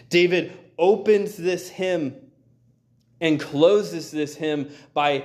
David 0.08 0.56
opens 0.78 1.36
this 1.36 1.68
hymn 1.68 2.16
and 3.20 3.40
closes 3.40 4.10
this 4.10 4.34
hymn 4.34 4.70
by 4.94 5.24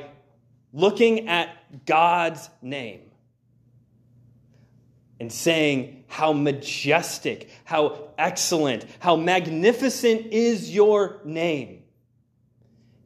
looking 0.73 1.27
at 1.27 1.85
God's 1.85 2.49
name 2.61 3.01
and 5.19 5.31
saying, 5.31 6.03
How 6.07 6.33
majestic, 6.33 7.49
how 7.63 8.09
excellent, 8.17 8.85
how 8.99 9.15
magnificent 9.15 10.27
is 10.27 10.73
your 10.73 11.19
name. 11.23 11.83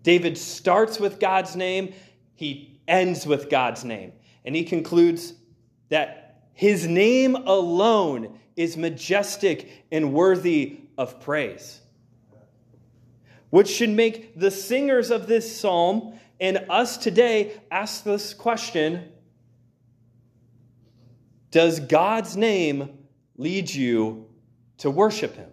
David 0.03 0.37
starts 0.37 0.99
with 0.99 1.19
God's 1.19 1.55
name, 1.55 1.93
he 2.35 2.79
ends 2.87 3.25
with 3.25 3.49
God's 3.49 3.83
name. 3.83 4.13
And 4.45 4.55
he 4.55 4.63
concludes 4.63 5.33
that 5.89 6.43
his 6.53 6.87
name 6.87 7.35
alone 7.35 8.39
is 8.55 8.77
majestic 8.77 9.85
and 9.91 10.13
worthy 10.13 10.79
of 10.97 11.19
praise. 11.19 11.81
Which 13.49 13.69
should 13.69 13.89
make 13.89 14.39
the 14.39 14.51
singers 14.51 15.11
of 15.11 15.27
this 15.27 15.59
psalm 15.59 16.19
and 16.39 16.65
us 16.69 16.97
today 16.97 17.59
ask 17.71 18.03
this 18.03 18.33
question 18.33 19.11
Does 21.51 21.79
God's 21.79 22.37
name 22.37 22.97
lead 23.37 23.69
you 23.69 24.27
to 24.77 24.91
worship 24.91 25.35
him? 25.35 25.49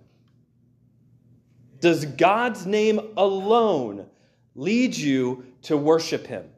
Does 1.80 2.04
God's 2.04 2.66
name 2.66 3.00
alone 3.16 4.06
lead 4.54 4.96
you 4.96 5.46
to 5.62 5.76
worship 5.76 6.26
him? 6.26 6.51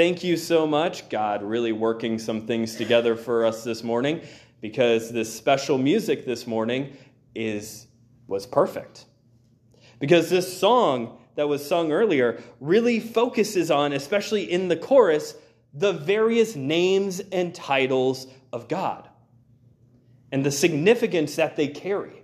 Thank 0.00 0.24
you 0.24 0.38
so 0.38 0.66
much, 0.66 1.10
God, 1.10 1.42
really 1.42 1.72
working 1.72 2.18
some 2.18 2.46
things 2.46 2.74
together 2.74 3.14
for 3.14 3.44
us 3.44 3.64
this 3.64 3.84
morning 3.84 4.22
because 4.62 5.12
this 5.12 5.30
special 5.30 5.76
music 5.76 6.24
this 6.24 6.46
morning 6.46 6.96
is 7.34 7.86
was 8.26 8.46
perfect. 8.46 9.04
Because 9.98 10.30
this 10.30 10.58
song 10.58 11.18
that 11.34 11.50
was 11.50 11.68
sung 11.68 11.92
earlier 11.92 12.42
really 12.60 12.98
focuses 12.98 13.70
on, 13.70 13.92
especially 13.92 14.50
in 14.50 14.68
the 14.68 14.76
chorus, 14.76 15.34
the 15.74 15.92
various 15.92 16.56
names 16.56 17.20
and 17.30 17.54
titles 17.54 18.26
of 18.54 18.68
God 18.68 19.06
and 20.32 20.46
the 20.46 20.50
significance 20.50 21.36
that 21.36 21.56
they 21.56 21.68
carry. 21.68 22.22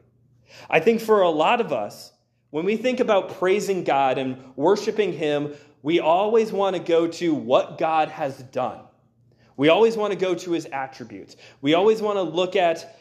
I 0.71 0.81
think 0.81 1.03
for 1.03 1.21
a 1.21 1.29
lot 1.29 1.61
of 1.61 1.75
us, 1.75 2.11
when 2.49 2.65
we 2.65 2.79
think 2.79 3.01
about 3.01 3.39
praising 3.39 3.85
God 3.85 4.17
and 4.17 4.43
worshiping 4.57 5.13
Him, 5.13 5.53
we 5.87 6.01
always 6.01 6.51
want 6.51 6.75
to 6.75 6.83
go 6.83 7.07
to 7.07 7.33
what 7.33 7.79
God 7.79 8.09
has 8.09 8.37
done. 8.37 8.81
We 9.57 9.69
always 9.69 9.97
want 9.97 10.13
to 10.13 10.19
go 10.19 10.35
to 10.35 10.51
his 10.51 10.65
attributes. 10.67 11.37
We 11.61 11.75
always 11.75 12.03
want 12.03 12.17
to 12.17 12.23
look 12.23 12.57
at 12.57 12.99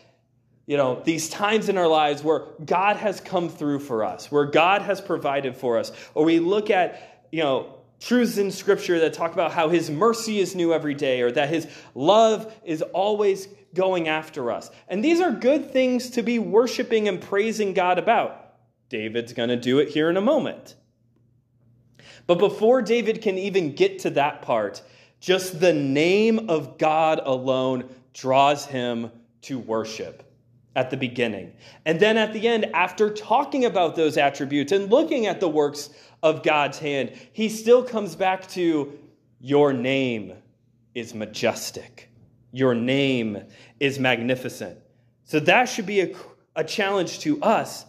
you 0.67 0.77
know 0.77 1.01
these 1.03 1.27
times 1.27 1.67
in 1.67 1.79
our 1.79 1.87
lives 1.87 2.23
where 2.23 2.43
God 2.63 2.97
has 2.97 3.19
come 3.19 3.49
through 3.49 3.79
for 3.79 4.03
us, 4.03 4.31
where 4.31 4.45
God 4.45 4.83
has 4.83 5.01
provided 5.01 5.57
for 5.57 5.79
us. 5.79 5.91
Or 6.13 6.25
we 6.25 6.37
look 6.37 6.69
at, 6.69 7.25
you 7.31 7.41
know, 7.41 7.73
truths 7.99 8.37
in 8.37 8.51
scripture 8.51 8.99
that 8.99 9.13
talk 9.13 9.33
about 9.33 9.51
how 9.51 9.69
his 9.69 9.89
mercy 9.89 10.37
is 10.37 10.53
new 10.53 10.71
every 10.71 10.93
day 10.93 11.23
or 11.23 11.31
that 11.31 11.49
his 11.49 11.67
love 11.95 12.53
is 12.63 12.83
always 12.83 13.47
going 13.73 14.09
after 14.09 14.51
us. 14.51 14.69
And 14.89 15.03
these 15.03 15.21
are 15.21 15.31
good 15.31 15.71
things 15.71 16.11
to 16.11 16.21
be 16.21 16.37
worshiping 16.37 17.07
and 17.07 17.19
praising 17.19 17.73
God 17.73 17.97
about. 17.97 18.53
David's 18.89 19.33
going 19.33 19.49
to 19.49 19.55
do 19.55 19.79
it 19.79 19.89
here 19.89 20.07
in 20.07 20.17
a 20.17 20.21
moment. 20.21 20.75
But 22.27 22.39
before 22.39 22.81
David 22.81 23.21
can 23.21 23.37
even 23.37 23.73
get 23.73 23.99
to 23.99 24.09
that 24.11 24.41
part, 24.41 24.81
just 25.19 25.59
the 25.59 25.73
name 25.73 26.49
of 26.49 26.77
God 26.77 27.21
alone 27.23 27.89
draws 28.13 28.65
him 28.65 29.11
to 29.41 29.59
worship 29.59 30.23
at 30.75 30.89
the 30.89 30.97
beginning. 30.97 31.53
And 31.85 31.99
then 31.99 32.17
at 32.17 32.33
the 32.33 32.47
end, 32.47 32.65
after 32.73 33.09
talking 33.09 33.65
about 33.65 33.95
those 33.95 34.17
attributes 34.17 34.71
and 34.71 34.89
looking 34.91 35.25
at 35.25 35.39
the 35.39 35.47
works 35.47 35.89
of 36.21 36.43
God's 36.43 36.79
hand, 36.79 37.13
he 37.33 37.49
still 37.49 37.83
comes 37.83 38.15
back 38.15 38.47
to 38.49 38.97
your 39.39 39.71
name 39.73 40.33
is 40.93 41.13
majestic. 41.13 42.09
Your 42.51 42.73
name 42.73 43.43
is 43.79 43.99
magnificent. 43.99 44.79
So 45.25 45.39
that 45.41 45.65
should 45.65 45.85
be 45.85 46.01
a, 46.01 46.15
a 46.55 46.63
challenge 46.63 47.19
to 47.19 47.41
us. 47.41 47.85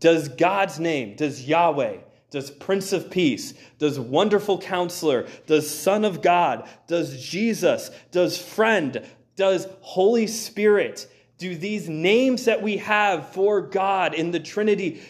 Does 0.00 0.28
God's 0.28 0.78
name, 0.78 1.16
does 1.16 1.46
Yahweh, 1.46 1.98
Does 2.30 2.50
Prince 2.50 2.92
of 2.92 3.10
Peace? 3.10 3.54
Does 3.78 3.98
Wonderful 3.98 4.58
Counselor? 4.58 5.26
Does 5.46 5.70
Son 5.70 6.04
of 6.04 6.22
God? 6.22 6.68
Does 6.88 7.22
Jesus? 7.22 7.90
Does 8.10 8.36
Friend? 8.36 9.04
Does 9.36 9.68
Holy 9.80 10.26
Spirit? 10.26 11.08
Do 11.38 11.54
these 11.54 11.88
names 11.88 12.46
that 12.46 12.62
we 12.62 12.78
have 12.78 13.28
for 13.30 13.60
God 13.60 14.14
in 14.14 14.30
the 14.30 14.40
Trinity, 14.40 15.02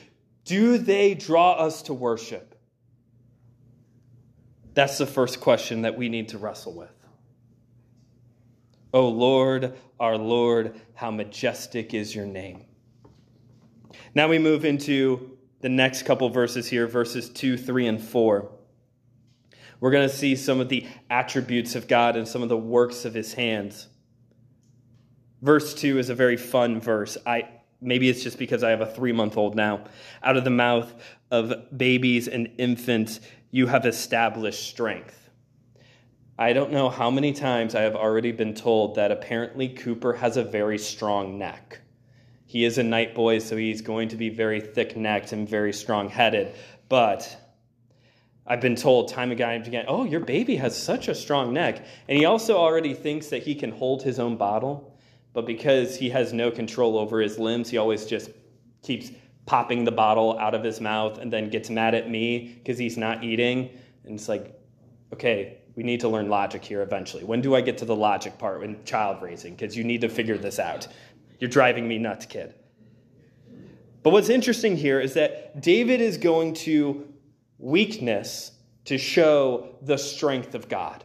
do 0.44 0.78
they 0.78 1.14
draw 1.14 1.52
us 1.52 1.82
to 1.82 1.94
worship? 1.94 2.54
That's 4.74 4.98
the 4.98 5.06
first 5.06 5.40
question 5.40 5.82
that 5.82 5.96
we 5.96 6.08
need 6.08 6.28
to 6.28 6.38
wrestle 6.38 6.74
with. 6.74 6.90
O 8.92 9.08
Lord, 9.08 9.74
our 9.98 10.18
Lord, 10.18 10.80
how 10.94 11.10
majestic 11.10 11.94
is 11.94 12.14
your 12.14 12.26
name. 12.26 12.64
Now 14.14 14.28
we 14.28 14.38
move 14.38 14.64
into 14.64 15.35
the 15.66 15.70
next 15.70 16.04
couple 16.04 16.28
verses 16.28 16.68
here, 16.68 16.86
verses 16.86 17.28
2, 17.28 17.56
3, 17.56 17.88
and 17.88 18.00
4. 18.00 18.48
We're 19.80 19.90
going 19.90 20.08
to 20.08 20.14
see 20.14 20.36
some 20.36 20.60
of 20.60 20.68
the 20.68 20.86
attributes 21.10 21.74
of 21.74 21.88
God 21.88 22.14
and 22.14 22.28
some 22.28 22.44
of 22.44 22.48
the 22.48 22.56
works 22.56 23.04
of 23.04 23.14
his 23.14 23.34
hands. 23.34 23.88
Verse 25.42 25.74
2 25.74 25.98
is 25.98 26.08
a 26.08 26.14
very 26.14 26.36
fun 26.36 26.80
verse. 26.80 27.18
I 27.26 27.48
maybe 27.80 28.08
it's 28.08 28.22
just 28.22 28.38
because 28.38 28.62
I 28.62 28.70
have 28.70 28.80
a 28.80 28.86
3-month-old 28.86 29.56
now. 29.56 29.82
Out 30.22 30.36
of 30.36 30.44
the 30.44 30.50
mouth 30.50 30.94
of 31.32 31.52
babies 31.76 32.28
and 32.28 32.48
infants 32.58 33.18
you 33.50 33.66
have 33.66 33.86
established 33.86 34.68
strength. 34.68 35.30
I 36.38 36.52
don't 36.52 36.70
know 36.70 36.90
how 36.90 37.10
many 37.10 37.32
times 37.32 37.74
I 37.74 37.80
have 37.80 37.96
already 37.96 38.30
been 38.30 38.54
told 38.54 38.94
that 38.94 39.10
apparently 39.10 39.70
Cooper 39.70 40.12
has 40.12 40.36
a 40.36 40.44
very 40.44 40.78
strong 40.78 41.38
neck. 41.38 41.80
He 42.46 42.64
is 42.64 42.78
a 42.78 42.82
Knight 42.82 43.14
boy, 43.14 43.40
so 43.40 43.56
he's 43.56 43.82
going 43.82 44.08
to 44.08 44.16
be 44.16 44.28
very 44.30 44.60
thick 44.60 44.96
necked 44.96 45.32
and 45.32 45.48
very 45.48 45.72
strong 45.72 46.08
headed. 46.08 46.54
But 46.88 47.36
I've 48.46 48.60
been 48.60 48.76
told 48.76 49.08
time 49.08 49.32
and 49.32 49.40
again, 49.66 49.84
oh, 49.88 50.04
your 50.04 50.20
baby 50.20 50.56
has 50.56 50.80
such 50.80 51.08
a 51.08 51.14
strong 51.14 51.52
neck. 51.52 51.84
And 52.08 52.16
he 52.16 52.24
also 52.24 52.56
already 52.56 52.94
thinks 52.94 53.28
that 53.28 53.42
he 53.42 53.56
can 53.56 53.72
hold 53.72 54.02
his 54.02 54.20
own 54.20 54.36
bottle. 54.36 54.96
But 55.32 55.46
because 55.46 55.96
he 55.96 56.08
has 56.10 56.32
no 56.32 56.50
control 56.50 56.96
over 56.96 57.20
his 57.20 57.38
limbs, 57.38 57.68
he 57.68 57.76
always 57.76 58.06
just 58.06 58.30
keeps 58.82 59.10
popping 59.46 59.84
the 59.84 59.92
bottle 59.92 60.38
out 60.38 60.54
of 60.54 60.62
his 60.62 60.80
mouth 60.80 61.18
and 61.18 61.32
then 61.32 61.50
gets 61.50 61.68
mad 61.68 61.94
at 61.94 62.08
me 62.08 62.54
because 62.58 62.78
he's 62.78 62.96
not 62.96 63.24
eating. 63.24 63.70
And 64.04 64.14
it's 64.14 64.28
like, 64.28 64.56
okay, 65.12 65.58
we 65.74 65.82
need 65.82 66.00
to 66.00 66.08
learn 66.08 66.28
logic 66.28 66.64
here 66.64 66.82
eventually. 66.82 67.24
When 67.24 67.40
do 67.40 67.54
I 67.54 67.60
get 67.60 67.78
to 67.78 67.84
the 67.84 67.96
logic 67.96 68.38
part 68.38 68.62
in 68.62 68.82
child 68.84 69.20
raising? 69.20 69.54
Because 69.54 69.76
you 69.76 69.84
need 69.84 70.00
to 70.02 70.08
figure 70.08 70.38
this 70.38 70.58
out. 70.58 70.88
You're 71.38 71.50
driving 71.50 71.86
me 71.86 71.98
nuts, 71.98 72.26
kid. 72.26 72.54
But 74.02 74.10
what's 74.10 74.28
interesting 74.28 74.76
here 74.76 75.00
is 75.00 75.14
that 75.14 75.60
David 75.60 76.00
is 76.00 76.16
going 76.16 76.54
to 76.54 77.12
weakness 77.58 78.52
to 78.84 78.98
show 78.98 79.74
the 79.82 79.96
strength 79.96 80.54
of 80.54 80.68
God. 80.68 81.04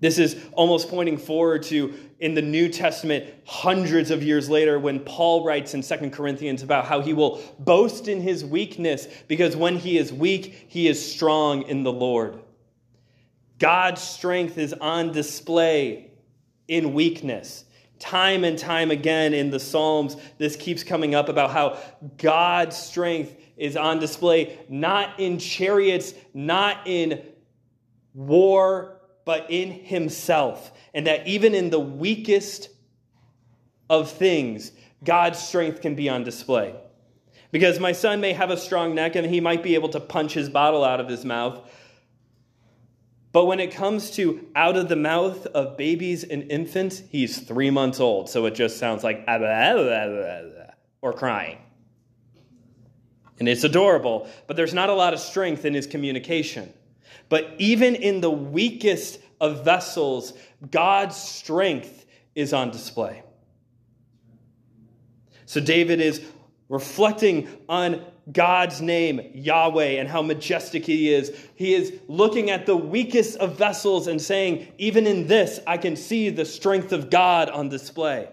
This 0.00 0.18
is 0.18 0.36
almost 0.52 0.90
pointing 0.90 1.16
forward 1.16 1.62
to 1.64 1.94
in 2.20 2.34
the 2.34 2.42
New 2.42 2.68
Testament 2.68 3.32
hundreds 3.46 4.10
of 4.10 4.22
years 4.22 4.50
later 4.50 4.78
when 4.78 5.00
Paul 5.00 5.44
writes 5.44 5.72
in 5.72 5.82
2 5.82 6.10
Corinthians 6.10 6.62
about 6.62 6.84
how 6.84 7.00
he 7.00 7.14
will 7.14 7.40
boast 7.58 8.06
in 8.08 8.20
his 8.20 8.44
weakness 8.44 9.08
because 9.26 9.56
when 9.56 9.76
he 9.76 9.96
is 9.96 10.12
weak, 10.12 10.66
he 10.68 10.88
is 10.88 11.14
strong 11.14 11.62
in 11.62 11.82
the 11.82 11.92
Lord. 11.92 12.42
God's 13.58 14.02
strength 14.02 14.58
is 14.58 14.74
on 14.74 15.12
display 15.12 16.10
in 16.68 16.92
weakness. 16.92 17.64
Time 17.98 18.44
and 18.44 18.58
time 18.58 18.90
again 18.90 19.32
in 19.32 19.50
the 19.50 19.60
Psalms, 19.60 20.16
this 20.38 20.56
keeps 20.56 20.82
coming 20.82 21.14
up 21.14 21.28
about 21.28 21.50
how 21.50 21.78
God's 22.18 22.76
strength 22.76 23.34
is 23.56 23.76
on 23.76 23.98
display, 23.98 24.58
not 24.68 25.18
in 25.18 25.38
chariots, 25.38 26.12
not 26.34 26.86
in 26.86 27.22
war, 28.12 29.00
but 29.24 29.46
in 29.50 29.70
Himself. 29.70 30.72
And 30.92 31.06
that 31.06 31.26
even 31.26 31.54
in 31.54 31.70
the 31.70 31.80
weakest 31.80 32.68
of 33.88 34.10
things, 34.10 34.72
God's 35.04 35.38
strength 35.38 35.80
can 35.80 35.94
be 35.94 36.08
on 36.08 36.24
display. 36.24 36.74
Because 37.50 37.78
my 37.78 37.92
son 37.92 38.20
may 38.20 38.32
have 38.32 38.50
a 38.50 38.56
strong 38.56 38.94
neck 38.94 39.14
and 39.14 39.26
he 39.26 39.40
might 39.40 39.62
be 39.62 39.74
able 39.74 39.88
to 39.90 40.00
punch 40.00 40.34
his 40.34 40.48
bottle 40.48 40.84
out 40.84 41.00
of 41.00 41.08
his 41.08 41.24
mouth, 41.24 41.70
but 43.36 43.44
when 43.44 43.60
it 43.60 43.70
comes 43.70 44.12
to 44.12 44.46
out 44.56 44.78
of 44.78 44.88
the 44.88 44.96
mouth 44.96 45.44
of 45.48 45.76
babies 45.76 46.24
and 46.24 46.50
infants, 46.50 47.02
he's 47.10 47.38
three 47.38 47.68
months 47.68 48.00
old. 48.00 48.30
So 48.30 48.46
it 48.46 48.54
just 48.54 48.78
sounds 48.78 49.04
like 49.04 49.24
ah, 49.28 49.74
or 51.02 51.12
crying. 51.12 51.58
And 53.38 53.46
it's 53.46 53.62
adorable, 53.62 54.26
but 54.46 54.56
there's 54.56 54.72
not 54.72 54.88
a 54.88 54.94
lot 54.94 55.12
of 55.12 55.20
strength 55.20 55.66
in 55.66 55.74
his 55.74 55.86
communication. 55.86 56.72
But 57.28 57.52
even 57.58 57.94
in 57.94 58.22
the 58.22 58.30
weakest 58.30 59.20
of 59.38 59.66
vessels, 59.66 60.32
God's 60.70 61.14
strength 61.14 62.06
is 62.34 62.54
on 62.54 62.70
display. 62.70 63.22
So 65.44 65.60
David 65.60 66.00
is 66.00 66.22
reflecting 66.70 67.48
on 67.68 68.02
God's 68.30 68.80
name, 68.80 69.20
Yahweh, 69.34 70.00
and 70.00 70.08
how 70.08 70.20
majestic 70.20 70.84
He 70.84 71.12
is. 71.12 71.32
He 71.54 71.74
is 71.74 71.92
looking 72.08 72.50
at 72.50 72.66
the 72.66 72.76
weakest 72.76 73.36
of 73.38 73.56
vessels 73.56 74.08
and 74.08 74.20
saying, 74.20 74.66
even 74.78 75.06
in 75.06 75.28
this, 75.28 75.60
I 75.66 75.76
can 75.76 75.94
see 75.94 76.30
the 76.30 76.44
strength 76.44 76.92
of 76.92 77.08
God 77.08 77.48
on 77.48 77.68
display. 77.68 78.28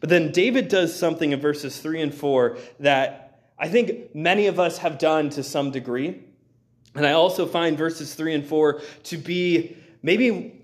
But 0.00 0.10
then 0.10 0.32
David 0.32 0.68
does 0.68 0.94
something 0.94 1.32
in 1.32 1.40
verses 1.40 1.78
3 1.78 2.02
and 2.02 2.14
4 2.14 2.58
that 2.80 3.40
I 3.58 3.68
think 3.68 4.14
many 4.14 4.48
of 4.48 4.58
us 4.58 4.78
have 4.78 4.98
done 4.98 5.30
to 5.30 5.42
some 5.42 5.70
degree. 5.70 6.20
And 6.94 7.06
I 7.06 7.12
also 7.12 7.46
find 7.46 7.78
verses 7.78 8.14
3 8.14 8.34
and 8.34 8.46
4 8.46 8.82
to 9.04 9.16
be 9.16 9.76
maybe, 10.02 10.60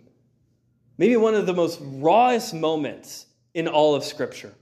maybe 0.98 1.16
one 1.16 1.34
of 1.34 1.46
the 1.46 1.54
most 1.54 1.80
rawest 1.82 2.52
moments 2.52 3.26
in 3.54 3.68
all 3.68 3.94
of 3.94 4.04
Scripture. 4.04 4.52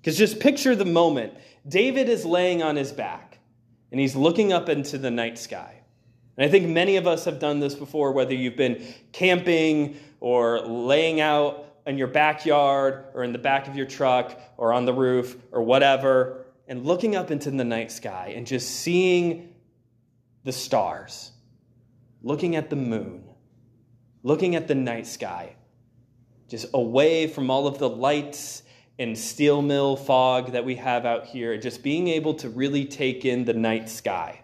Because 0.00 0.16
just 0.16 0.40
picture 0.40 0.74
the 0.74 0.84
moment. 0.84 1.34
David 1.68 2.08
is 2.08 2.24
laying 2.24 2.62
on 2.62 2.76
his 2.76 2.92
back 2.92 3.38
and 3.90 4.00
he's 4.00 4.16
looking 4.16 4.52
up 4.52 4.68
into 4.68 4.98
the 4.98 5.10
night 5.10 5.38
sky. 5.38 5.74
And 6.36 6.46
I 6.46 6.50
think 6.50 6.68
many 6.68 6.96
of 6.96 7.06
us 7.06 7.24
have 7.26 7.38
done 7.38 7.60
this 7.60 7.74
before, 7.74 8.12
whether 8.12 8.34
you've 8.34 8.56
been 8.56 8.82
camping 9.12 9.96
or 10.20 10.60
laying 10.60 11.20
out 11.20 11.66
in 11.86 11.98
your 11.98 12.06
backyard 12.06 13.04
or 13.14 13.24
in 13.24 13.32
the 13.32 13.38
back 13.38 13.68
of 13.68 13.76
your 13.76 13.86
truck 13.86 14.40
or 14.56 14.72
on 14.72 14.86
the 14.86 14.92
roof 14.92 15.36
or 15.52 15.62
whatever, 15.62 16.46
and 16.66 16.86
looking 16.86 17.16
up 17.16 17.30
into 17.30 17.50
the 17.50 17.64
night 17.64 17.90
sky 17.90 18.32
and 18.34 18.46
just 18.46 18.70
seeing 18.70 19.54
the 20.44 20.52
stars, 20.52 21.32
looking 22.22 22.56
at 22.56 22.70
the 22.70 22.76
moon, 22.76 23.24
looking 24.22 24.54
at 24.54 24.68
the 24.68 24.74
night 24.74 25.06
sky, 25.06 25.56
just 26.48 26.66
away 26.72 27.26
from 27.26 27.50
all 27.50 27.66
of 27.66 27.78
the 27.78 27.88
lights 27.88 28.62
and 29.00 29.16
steel 29.16 29.62
mill 29.62 29.96
fog 29.96 30.52
that 30.52 30.62
we 30.62 30.76
have 30.76 31.06
out 31.06 31.24
here, 31.24 31.56
just 31.56 31.82
being 31.82 32.06
able 32.06 32.34
to 32.34 32.50
really 32.50 32.84
take 32.84 33.24
in 33.24 33.46
the 33.46 33.54
night 33.54 33.88
sky. 33.88 34.42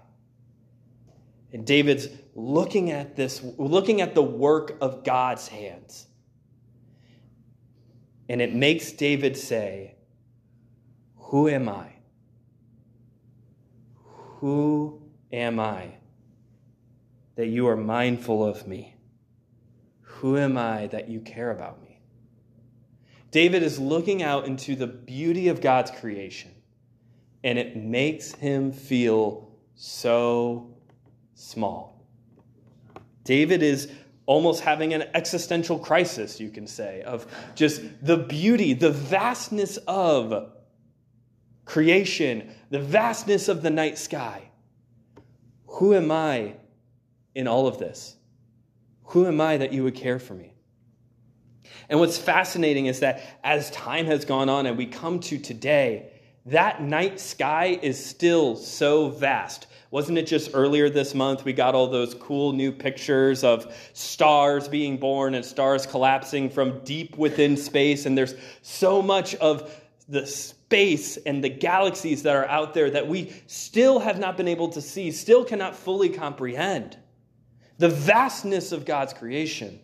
And 1.53 1.67
David's 1.67 2.09
looking 2.35 2.91
at 2.91 3.17
this, 3.17 3.43
looking 3.59 4.01
at 4.01 4.15
the 4.15 4.23
work 4.23 4.79
of 4.81 5.05
God's 5.05 5.47
hands. 5.47 6.07
And 8.31 8.41
it 8.41 8.55
makes 8.55 8.93
David 8.93 9.37
say, 9.37 9.97
Who 11.17 11.51
am 11.51 11.69
I? 11.69 11.93
Who 14.41 15.03
am 15.31 15.61
I 15.61 15.97
that 17.35 17.49
you 17.49 17.69
are 17.69 17.77
mindful 17.77 18.43
of 18.43 18.67
me? 18.67 18.95
Who 20.01 20.39
am 20.39 20.57
I 20.57 20.87
that 20.87 21.11
you 21.11 21.21
care 21.21 21.51
about 21.51 21.83
me? 21.83 21.86
David 23.37 23.63
is 23.63 23.79
looking 23.79 24.23
out 24.23 24.47
into 24.47 24.75
the 24.75 24.87
beauty 24.87 25.49
of 25.49 25.61
God's 25.61 25.91
creation, 25.91 26.51
and 27.45 27.59
it 27.59 27.77
makes 27.77 28.33
him 28.33 28.73
feel 28.73 29.51
so 29.75 30.75
small. 31.35 32.03
David 33.25 33.63
is 33.63 33.93
almost 34.25 34.63
having 34.63 34.95
an 34.95 35.05
existential 35.13 35.79
crisis, 35.79 36.41
you 36.41 36.49
can 36.49 36.67
say, 36.67 37.03
of 37.03 37.27
just 37.55 37.83
the 38.01 38.17
beauty, 38.17 38.73
the 38.73 38.93
vastness 38.93 39.77
of 39.87 40.53
creation, 41.67 42.55
the 42.71 42.81
vastness 42.81 43.49
of 43.49 43.61
the 43.61 43.69
night 43.69 43.99
sky. 43.99 44.49
Who 45.67 45.93
am 45.93 46.11
I 46.11 46.55
in 47.35 47.47
all 47.47 47.67
of 47.67 47.77
this? 47.77 48.17
Who 49.09 49.27
am 49.27 49.43
I 49.43 49.59
that 49.59 49.75
you 49.75 49.85
would 49.85 49.95
care 49.95 50.19
for 50.19 50.33
me? 50.33 50.56
And 51.89 52.01
what's 52.01 52.19
fascinating 52.19 52.87
is 52.87 53.01
that 53.01 53.23
as 53.45 53.71
time 53.71 54.07
has 54.07 54.25
gone 54.25 54.49
on 54.49 54.67
and 54.67 54.77
we 54.77 54.87
come 54.87 55.21
to 55.21 55.39
today, 55.39 56.11
that 56.47 56.81
night 56.83 57.19
sky 57.19 57.79
is 57.83 58.05
still 58.05 58.57
so 58.57 59.09
vast. 59.09 59.67
Wasn't 59.91 60.19
it 60.19 60.27
just 60.27 60.51
earlier 60.55 60.91
this 60.91 61.15
month 61.15 61.45
we 61.45 61.53
got 61.53 61.75
all 61.75 61.87
those 61.89 62.15
cool 62.15 62.53
new 62.53 62.71
pictures 62.71 63.45
of 63.45 63.75
stars 63.93 64.69
being 64.69 64.97
born 64.97 65.35
and 65.35 65.45
stars 65.45 65.87
collapsing 65.87 66.51
from 66.51 66.85
deep 66.85 67.17
within 67.17 67.57
space? 67.57 68.07
And 68.07 68.17
there's 68.17 68.35
so 68.63 69.01
much 69.01 69.35
of 69.37 69.75
the 70.09 70.27
space 70.27 71.17
and 71.19 71.43
the 71.43 71.49
galaxies 71.49 72.23
that 72.25 72.37
are 72.37 72.47
out 72.47 72.75
there 72.75 72.91
that 72.91 73.09
we 73.09 73.33
still 73.47 73.99
have 73.99 74.19
not 74.19 74.37
been 74.37 74.49
able 74.49 74.69
to 74.69 74.81
see, 74.81 75.11
still 75.11 75.45
cannot 75.45 75.75
fully 75.75 76.09
comprehend. 76.09 76.97
The 77.79 77.89
vastness 77.89 78.73
of 78.73 78.85
God's 78.85 79.13
creation. 79.13 79.81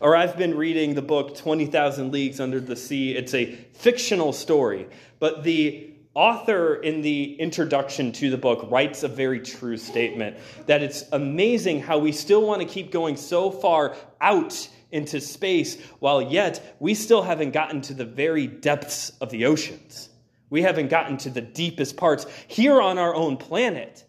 Or 0.00 0.16
I've 0.16 0.36
been 0.36 0.56
reading 0.56 0.94
the 0.94 1.02
book 1.02 1.36
20,000 1.36 2.12
Leagues 2.12 2.40
Under 2.40 2.60
the 2.60 2.76
Sea. 2.76 3.16
It's 3.16 3.34
a 3.34 3.46
fictional 3.74 4.32
story, 4.32 4.88
but 5.18 5.44
the 5.44 5.90
author 6.14 6.76
in 6.76 7.02
the 7.02 7.34
introduction 7.34 8.12
to 8.12 8.30
the 8.30 8.38
book 8.38 8.70
writes 8.70 9.02
a 9.02 9.08
very 9.08 9.40
true 9.40 9.76
statement 9.76 10.36
that 10.66 10.82
it's 10.82 11.04
amazing 11.12 11.80
how 11.80 11.98
we 11.98 12.12
still 12.12 12.46
want 12.46 12.60
to 12.60 12.66
keep 12.66 12.90
going 12.90 13.16
so 13.16 13.50
far 13.50 13.96
out 14.20 14.68
into 14.92 15.20
space 15.20 15.80
while 15.98 16.22
yet 16.22 16.76
we 16.78 16.94
still 16.94 17.22
haven't 17.22 17.50
gotten 17.50 17.80
to 17.80 17.94
the 17.94 18.04
very 18.04 18.46
depths 18.46 19.10
of 19.20 19.30
the 19.30 19.46
oceans. 19.46 20.08
We 20.50 20.62
haven't 20.62 20.88
gotten 20.88 21.16
to 21.18 21.30
the 21.30 21.40
deepest 21.40 21.96
parts 21.96 22.26
here 22.46 22.80
on 22.80 22.96
our 22.96 23.14
own 23.14 23.36
planet. 23.36 24.04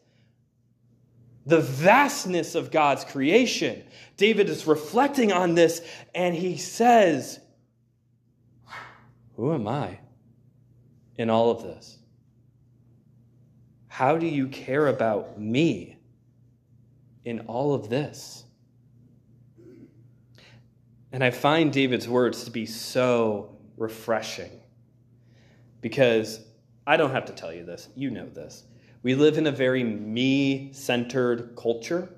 The 1.46 1.62
vastness 1.62 2.56
of 2.56 2.72
God's 2.72 3.06
creation. 3.06 3.84
David 4.18 4.50
is 4.50 4.66
reflecting 4.66 5.32
on 5.32 5.56
this 5.56 5.82
and 6.14 6.36
he 6.36 6.58
says, 6.58 7.40
Who 9.36 9.54
am 9.54 9.68
I? 9.68 10.00
in 11.18 11.30
all 11.30 11.52
of 11.52 11.64
this? 11.64 11.98
How 13.88 14.18
do 14.18 14.28
you 14.28 14.48
care 14.48 14.88
about 14.88 15.40
me 15.40 15.98
in 17.24 17.42
all 17.42 17.74
of 17.74 17.90
this? 17.90 18.44
And 21.12 21.24
I 21.24 21.32
find 21.32 21.72
David's 21.72 22.10
words 22.10 22.44
to 22.44 22.52
be 22.52 22.66
so 22.66 23.58
refreshing 23.78 24.52
because 25.80 26.42
I 26.86 26.98
don't 26.98 27.12
have 27.12 27.26
to 27.26 27.34
tell 27.34 27.54
you 27.54 27.64
this, 27.64 27.88
you 27.96 28.12
know 28.12 28.28
this. 28.28 28.64
We 29.06 29.14
live 29.14 29.38
in 29.38 29.46
a 29.46 29.52
very 29.52 29.84
me 29.84 30.74
centered 30.74 31.56
culture, 31.56 32.10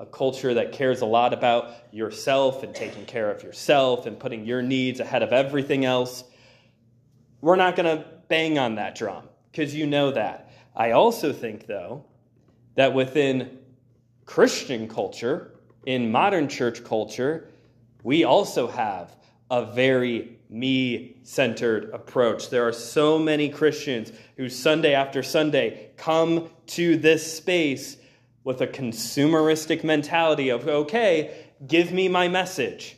a 0.00 0.04
culture 0.04 0.52
that 0.54 0.72
cares 0.72 1.00
a 1.00 1.06
lot 1.06 1.32
about 1.32 1.72
yourself 1.92 2.64
and 2.64 2.74
taking 2.74 3.06
care 3.06 3.30
of 3.30 3.44
yourself 3.44 4.06
and 4.06 4.18
putting 4.18 4.44
your 4.44 4.60
needs 4.60 4.98
ahead 4.98 5.22
of 5.22 5.32
everything 5.32 5.84
else. 5.84 6.24
We're 7.42 7.54
not 7.54 7.76
going 7.76 7.96
to 7.96 8.04
bang 8.26 8.58
on 8.58 8.74
that 8.74 8.96
drum 8.96 9.28
because 9.52 9.72
you 9.72 9.86
know 9.86 10.10
that. 10.10 10.50
I 10.74 10.90
also 10.90 11.32
think, 11.32 11.68
though, 11.68 12.06
that 12.74 12.92
within 12.92 13.60
Christian 14.24 14.88
culture, 14.88 15.52
in 15.86 16.10
modern 16.10 16.48
church 16.48 16.82
culture, 16.82 17.50
we 18.02 18.24
also 18.24 18.66
have 18.66 19.14
a 19.48 19.64
very 19.64 20.40
me 20.52 21.16
centered 21.22 21.90
approach. 21.92 22.50
There 22.50 22.66
are 22.66 22.72
so 22.72 23.18
many 23.18 23.48
Christians 23.48 24.12
who 24.36 24.48
Sunday 24.48 24.94
after 24.94 25.22
Sunday 25.22 25.90
come 25.96 26.50
to 26.68 26.96
this 26.96 27.36
space 27.36 27.96
with 28.44 28.60
a 28.60 28.66
consumeristic 28.66 29.84
mentality 29.84 30.50
of, 30.50 30.68
okay, 30.68 31.46
give 31.66 31.92
me 31.92 32.08
my 32.08 32.28
message, 32.28 32.96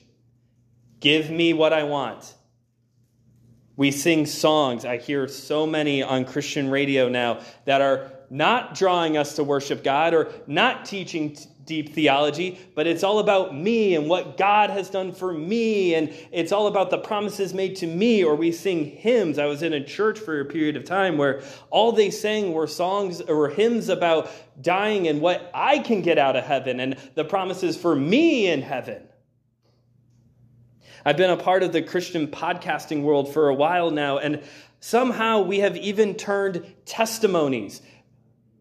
give 1.00 1.30
me 1.30 1.52
what 1.52 1.72
I 1.72 1.84
want. 1.84 2.34
We 3.76 3.90
sing 3.90 4.26
songs. 4.26 4.84
I 4.84 4.98
hear 4.98 5.26
so 5.26 5.66
many 5.66 6.02
on 6.02 6.24
Christian 6.24 6.70
radio 6.70 7.08
now 7.08 7.40
that 7.64 7.80
are 7.80 8.12
not 8.30 8.74
drawing 8.74 9.16
us 9.16 9.36
to 9.36 9.44
worship 9.44 9.82
God 9.82 10.14
or 10.14 10.32
not 10.46 10.84
teaching 10.84 11.36
deep 11.64 11.94
theology, 11.94 12.58
but 12.74 12.86
it's 12.86 13.02
all 13.02 13.18
about 13.18 13.54
me 13.54 13.94
and 13.94 14.08
what 14.08 14.36
God 14.36 14.70
has 14.70 14.90
done 14.90 15.12
for 15.12 15.32
me, 15.32 15.94
and 15.94 16.12
it's 16.32 16.52
all 16.52 16.66
about 16.66 16.90
the 16.90 16.98
promises 16.98 17.54
made 17.54 17.76
to 17.76 17.86
me. 17.86 18.24
Or 18.24 18.34
we 18.34 18.52
sing 18.52 18.84
hymns. 18.84 19.38
I 19.38 19.46
was 19.46 19.62
in 19.62 19.72
a 19.72 19.84
church 19.84 20.18
for 20.18 20.40
a 20.40 20.44
period 20.44 20.76
of 20.76 20.84
time 20.84 21.16
where 21.16 21.42
all 21.70 21.92
they 21.92 22.10
sang 22.10 22.52
were 22.52 22.66
songs 22.66 23.20
or 23.20 23.48
hymns 23.48 23.88
about 23.88 24.30
dying 24.60 25.08
and 25.08 25.20
what 25.20 25.50
I 25.54 25.78
can 25.78 26.02
get 26.02 26.18
out 26.18 26.36
of 26.36 26.44
heaven 26.44 26.80
and 26.80 26.96
the 27.14 27.24
promises 27.24 27.76
for 27.76 27.94
me 27.94 28.46
in 28.48 28.62
heaven. 28.62 29.02
I've 31.04 31.18
been 31.18 31.30
a 31.30 31.36
part 31.36 31.62
of 31.62 31.72
the 31.72 31.82
Christian 31.82 32.28
podcasting 32.28 33.02
world 33.02 33.32
for 33.32 33.48
a 33.48 33.54
while 33.54 33.90
now, 33.90 34.16
and 34.16 34.42
somehow 34.80 35.42
we 35.42 35.58
have 35.58 35.76
even 35.76 36.14
turned 36.14 36.64
testimonies 36.86 37.82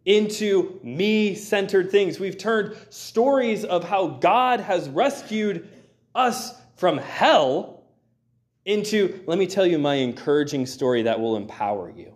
into 0.06 0.80
me 0.84 1.36
centered 1.36 1.90
things. 1.90 2.20
We've 2.20 2.38
turned 2.38 2.76
stories 2.90 3.64
of 3.64 3.84
how 3.84 4.08
God 4.08 4.60
has 4.60 4.90
rescued 4.90 5.70
us 6.14 6.54
from 6.76 6.98
hell 6.98 7.84
into, 8.66 9.24
let 9.26 9.38
me 9.38 9.48
tell 9.48 9.66
you 9.66 9.78
my 9.78 9.96
encouraging 9.96 10.66
story 10.66 11.04
that 11.04 11.20
will 11.20 11.36
empower 11.36 11.90
you. 11.90 12.16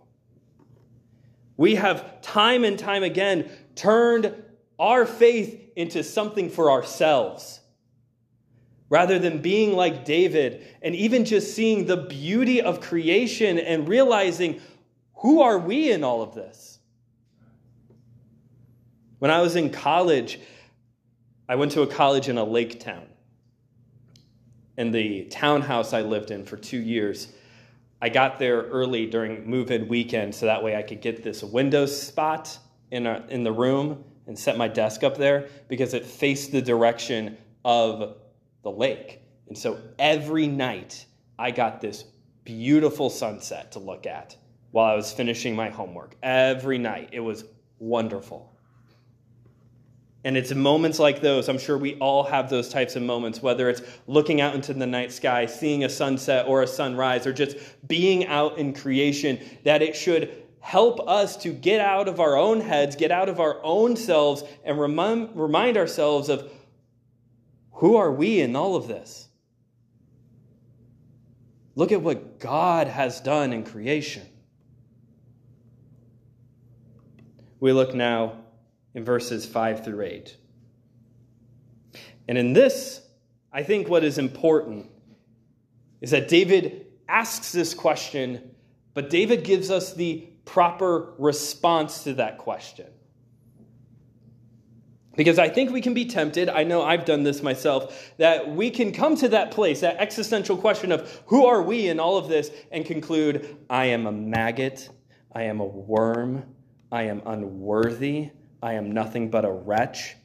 We 1.56 1.74
have 1.74 2.22
time 2.22 2.64
and 2.64 2.78
time 2.78 3.02
again 3.02 3.50
turned 3.74 4.34
our 4.78 5.04
faith 5.04 5.60
into 5.76 6.02
something 6.02 6.50
for 6.50 6.70
ourselves. 6.70 7.60
Rather 8.90 9.18
than 9.18 9.42
being 9.42 9.74
like 9.74 10.04
David 10.04 10.66
and 10.80 10.94
even 10.94 11.24
just 11.24 11.54
seeing 11.54 11.84
the 11.84 11.96
beauty 11.96 12.62
of 12.62 12.80
creation 12.80 13.58
and 13.58 13.86
realizing 13.88 14.60
who 15.16 15.42
are 15.42 15.58
we 15.58 15.90
in 15.90 16.04
all 16.04 16.22
of 16.22 16.34
this? 16.34 16.77
When 19.18 19.30
I 19.30 19.40
was 19.40 19.56
in 19.56 19.70
college, 19.70 20.38
I 21.48 21.56
went 21.56 21.72
to 21.72 21.82
a 21.82 21.86
college 21.86 22.28
in 22.28 22.38
a 22.38 22.44
lake 22.44 22.78
town. 22.80 23.06
In 24.76 24.92
the 24.92 25.24
townhouse 25.24 25.92
I 25.92 26.02
lived 26.02 26.30
in 26.30 26.44
for 26.44 26.56
two 26.56 26.78
years, 26.78 27.32
I 28.00 28.10
got 28.10 28.38
there 28.38 28.62
early 28.62 29.06
during 29.06 29.44
move 29.44 29.72
in 29.72 29.88
weekend 29.88 30.34
so 30.34 30.46
that 30.46 30.62
way 30.62 30.76
I 30.76 30.82
could 30.82 31.00
get 31.00 31.24
this 31.24 31.42
window 31.42 31.84
spot 31.84 32.56
in, 32.92 33.06
a, 33.06 33.26
in 33.28 33.42
the 33.42 33.50
room 33.50 34.04
and 34.28 34.38
set 34.38 34.56
my 34.56 34.68
desk 34.68 35.02
up 35.02 35.16
there 35.16 35.48
because 35.66 35.94
it 35.94 36.04
faced 36.04 36.52
the 36.52 36.62
direction 36.62 37.36
of 37.64 38.18
the 38.62 38.70
lake. 38.70 39.22
And 39.48 39.58
so 39.58 39.80
every 39.98 40.46
night 40.46 41.06
I 41.40 41.50
got 41.50 41.80
this 41.80 42.04
beautiful 42.44 43.10
sunset 43.10 43.72
to 43.72 43.80
look 43.80 44.06
at 44.06 44.36
while 44.70 44.92
I 44.92 44.94
was 44.94 45.12
finishing 45.12 45.56
my 45.56 45.70
homework. 45.70 46.14
Every 46.22 46.78
night. 46.78 47.08
It 47.12 47.20
was 47.20 47.44
wonderful. 47.78 48.54
And 50.28 50.36
it's 50.36 50.52
moments 50.52 50.98
like 50.98 51.22
those, 51.22 51.48
I'm 51.48 51.56
sure 51.56 51.78
we 51.78 51.94
all 52.00 52.22
have 52.22 52.50
those 52.50 52.68
types 52.68 52.96
of 52.96 53.02
moments, 53.02 53.40
whether 53.40 53.70
it's 53.70 53.80
looking 54.06 54.42
out 54.42 54.54
into 54.54 54.74
the 54.74 54.86
night 54.86 55.10
sky, 55.10 55.46
seeing 55.46 55.84
a 55.84 55.88
sunset 55.88 56.46
or 56.46 56.60
a 56.60 56.66
sunrise, 56.66 57.26
or 57.26 57.32
just 57.32 57.56
being 57.88 58.26
out 58.26 58.58
in 58.58 58.74
creation, 58.74 59.40
that 59.64 59.80
it 59.80 59.96
should 59.96 60.42
help 60.60 61.00
us 61.08 61.34
to 61.38 61.50
get 61.50 61.80
out 61.80 62.08
of 62.08 62.20
our 62.20 62.36
own 62.36 62.60
heads, 62.60 62.94
get 62.94 63.10
out 63.10 63.30
of 63.30 63.40
our 63.40 63.58
own 63.64 63.96
selves, 63.96 64.44
and 64.66 64.78
remind, 64.78 65.34
remind 65.34 65.78
ourselves 65.78 66.28
of 66.28 66.52
who 67.72 67.96
are 67.96 68.12
we 68.12 68.42
in 68.42 68.54
all 68.54 68.76
of 68.76 68.86
this? 68.86 69.28
Look 71.74 71.90
at 71.90 72.02
what 72.02 72.38
God 72.38 72.86
has 72.86 73.18
done 73.18 73.54
in 73.54 73.64
creation. 73.64 74.28
We 77.60 77.72
look 77.72 77.94
now 77.94 78.44
in 78.98 79.04
verses 79.04 79.46
5 79.46 79.84
through 79.84 80.02
8. 80.02 80.36
And 82.26 82.36
in 82.36 82.52
this, 82.52 83.00
I 83.52 83.62
think 83.62 83.88
what 83.88 84.02
is 84.02 84.18
important 84.18 84.90
is 86.00 86.10
that 86.10 86.26
David 86.26 86.86
asks 87.08 87.52
this 87.52 87.74
question, 87.74 88.50
but 88.94 89.08
David 89.08 89.44
gives 89.44 89.70
us 89.70 89.94
the 89.94 90.28
proper 90.44 91.14
response 91.16 92.02
to 92.04 92.14
that 92.14 92.38
question. 92.38 92.88
Because 95.14 95.38
I 95.38 95.48
think 95.48 95.70
we 95.70 95.80
can 95.80 95.94
be 95.94 96.06
tempted, 96.06 96.48
I 96.48 96.64
know 96.64 96.82
I've 96.82 97.04
done 97.04 97.22
this 97.22 97.40
myself, 97.40 98.12
that 98.16 98.50
we 98.50 98.68
can 98.68 98.90
come 98.90 99.14
to 99.16 99.28
that 99.28 99.52
place, 99.52 99.80
that 99.82 99.98
existential 99.98 100.56
question 100.56 100.90
of 100.90 101.22
who 101.26 101.46
are 101.46 101.62
we 101.62 101.86
in 101.86 102.00
all 102.00 102.16
of 102.16 102.28
this, 102.28 102.50
and 102.72 102.84
conclude, 102.84 103.58
I 103.70 103.86
am 103.86 104.06
a 104.06 104.12
maggot, 104.12 104.88
I 105.32 105.44
am 105.44 105.60
a 105.60 105.64
worm, 105.64 106.42
I 106.90 107.04
am 107.04 107.22
unworthy, 107.26 108.30
I 108.62 108.74
am 108.74 108.92
nothing 108.92 109.30
but 109.30 109.44
a 109.44 109.50
wretch. 109.52 110.16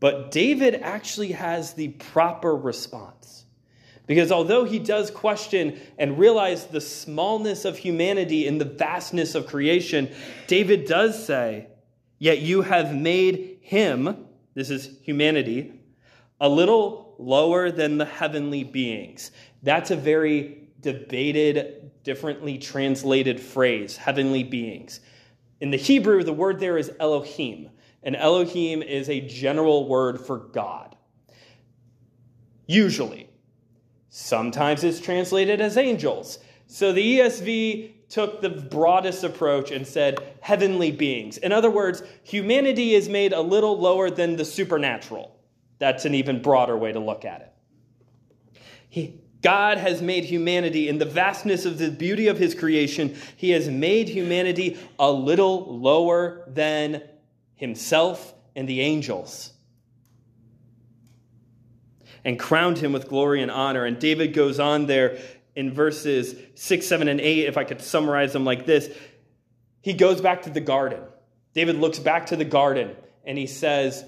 But 0.00 0.30
David 0.30 0.76
actually 0.76 1.32
has 1.32 1.74
the 1.74 1.88
proper 1.88 2.54
response. 2.54 3.44
Because 4.06 4.32
although 4.32 4.64
he 4.64 4.78
does 4.78 5.10
question 5.10 5.78
and 5.98 6.18
realize 6.18 6.66
the 6.66 6.80
smallness 6.80 7.64
of 7.66 7.76
humanity 7.76 8.46
in 8.46 8.56
the 8.56 8.64
vastness 8.64 9.34
of 9.34 9.46
creation, 9.46 10.10
David 10.46 10.86
does 10.86 11.22
say, 11.22 11.66
Yet 12.18 12.38
you 12.40 12.62
have 12.62 12.94
made 12.94 13.58
him, 13.60 14.26
this 14.54 14.70
is 14.70 14.98
humanity, 15.02 15.72
a 16.40 16.48
little 16.48 17.14
lower 17.18 17.70
than 17.70 17.98
the 17.98 18.06
heavenly 18.06 18.64
beings. 18.64 19.30
That's 19.62 19.90
a 19.90 19.96
very 19.96 20.68
debated, 20.80 21.90
differently 22.02 22.58
translated 22.58 23.38
phrase, 23.38 23.96
heavenly 23.96 24.42
beings. 24.42 25.00
In 25.60 25.70
the 25.70 25.76
Hebrew, 25.76 26.22
the 26.22 26.32
word 26.32 26.60
there 26.60 26.78
is 26.78 26.92
Elohim, 27.00 27.70
and 28.02 28.14
Elohim 28.14 28.82
is 28.82 29.08
a 29.08 29.20
general 29.20 29.88
word 29.88 30.20
for 30.20 30.38
God. 30.38 30.96
Usually. 32.66 33.28
Sometimes 34.08 34.84
it's 34.84 35.00
translated 35.00 35.60
as 35.60 35.76
angels. 35.76 36.38
So 36.66 36.92
the 36.92 37.18
ESV 37.18 38.08
took 38.08 38.40
the 38.40 38.48
broadest 38.48 39.24
approach 39.24 39.70
and 39.70 39.86
said 39.86 40.18
heavenly 40.40 40.90
beings. 40.90 41.38
In 41.38 41.52
other 41.52 41.70
words, 41.70 42.02
humanity 42.22 42.94
is 42.94 43.08
made 43.08 43.32
a 43.32 43.40
little 43.40 43.78
lower 43.78 44.10
than 44.10 44.36
the 44.36 44.44
supernatural. 44.44 45.38
That's 45.78 46.04
an 46.04 46.14
even 46.14 46.40
broader 46.40 46.76
way 46.76 46.92
to 46.92 47.00
look 47.00 47.24
at 47.24 47.40
it. 47.42 48.60
He, 48.88 49.20
God 49.42 49.78
has 49.78 50.02
made 50.02 50.24
humanity 50.24 50.88
in 50.88 50.98
the 50.98 51.04
vastness 51.04 51.64
of 51.64 51.78
the 51.78 51.90
beauty 51.90 52.26
of 52.26 52.38
his 52.38 52.54
creation. 52.54 53.16
He 53.36 53.50
has 53.50 53.68
made 53.68 54.08
humanity 54.08 54.76
a 54.98 55.10
little 55.10 55.78
lower 55.78 56.44
than 56.48 57.02
himself 57.54 58.34
and 58.56 58.68
the 58.68 58.80
angels 58.80 59.52
and 62.24 62.38
crowned 62.38 62.78
him 62.78 62.92
with 62.92 63.08
glory 63.08 63.42
and 63.42 63.50
honor. 63.50 63.84
And 63.84 63.98
David 63.98 64.34
goes 64.34 64.60
on 64.60 64.86
there 64.86 65.18
in 65.54 65.72
verses 65.72 66.34
6, 66.54 66.86
7, 66.86 67.08
and 67.08 67.20
8, 67.20 67.46
if 67.46 67.56
I 67.56 67.64
could 67.64 67.80
summarize 67.80 68.32
them 68.32 68.44
like 68.44 68.66
this. 68.66 68.94
He 69.80 69.92
goes 69.92 70.20
back 70.20 70.42
to 70.42 70.50
the 70.50 70.60
garden. 70.60 71.00
David 71.54 71.76
looks 71.76 71.98
back 71.98 72.26
to 72.26 72.36
the 72.36 72.44
garden 72.44 72.94
and 73.24 73.38
he 73.38 73.46
says, 73.46 74.04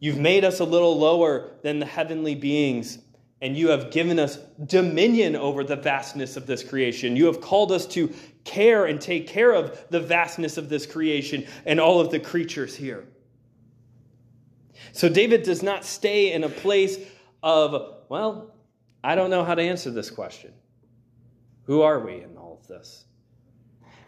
You've 0.00 0.18
made 0.18 0.44
us 0.44 0.60
a 0.60 0.64
little 0.64 0.98
lower 0.98 1.50
than 1.62 1.78
the 1.78 1.86
heavenly 1.86 2.34
beings 2.34 2.98
and 3.44 3.54
you 3.58 3.68
have 3.68 3.90
given 3.90 4.18
us 4.18 4.38
dominion 4.64 5.36
over 5.36 5.62
the 5.62 5.76
vastness 5.76 6.38
of 6.38 6.46
this 6.46 6.64
creation. 6.64 7.14
You 7.14 7.26
have 7.26 7.42
called 7.42 7.72
us 7.72 7.84
to 7.88 8.10
care 8.44 8.86
and 8.86 8.98
take 8.98 9.28
care 9.28 9.52
of 9.52 9.84
the 9.90 10.00
vastness 10.00 10.56
of 10.56 10.70
this 10.70 10.86
creation 10.86 11.46
and 11.66 11.78
all 11.78 12.00
of 12.00 12.10
the 12.10 12.18
creatures 12.18 12.74
here. 12.74 13.06
So 14.92 15.10
David 15.10 15.42
does 15.42 15.62
not 15.62 15.84
stay 15.84 16.32
in 16.32 16.42
a 16.42 16.48
place 16.48 16.96
of, 17.42 17.98
well, 18.08 18.54
I 19.04 19.14
don't 19.14 19.28
know 19.28 19.44
how 19.44 19.54
to 19.54 19.62
answer 19.62 19.90
this 19.90 20.10
question. 20.10 20.54
Who 21.64 21.82
are 21.82 22.00
we 22.00 22.22
in 22.22 22.38
all 22.38 22.60
of 22.62 22.66
this? 22.66 23.04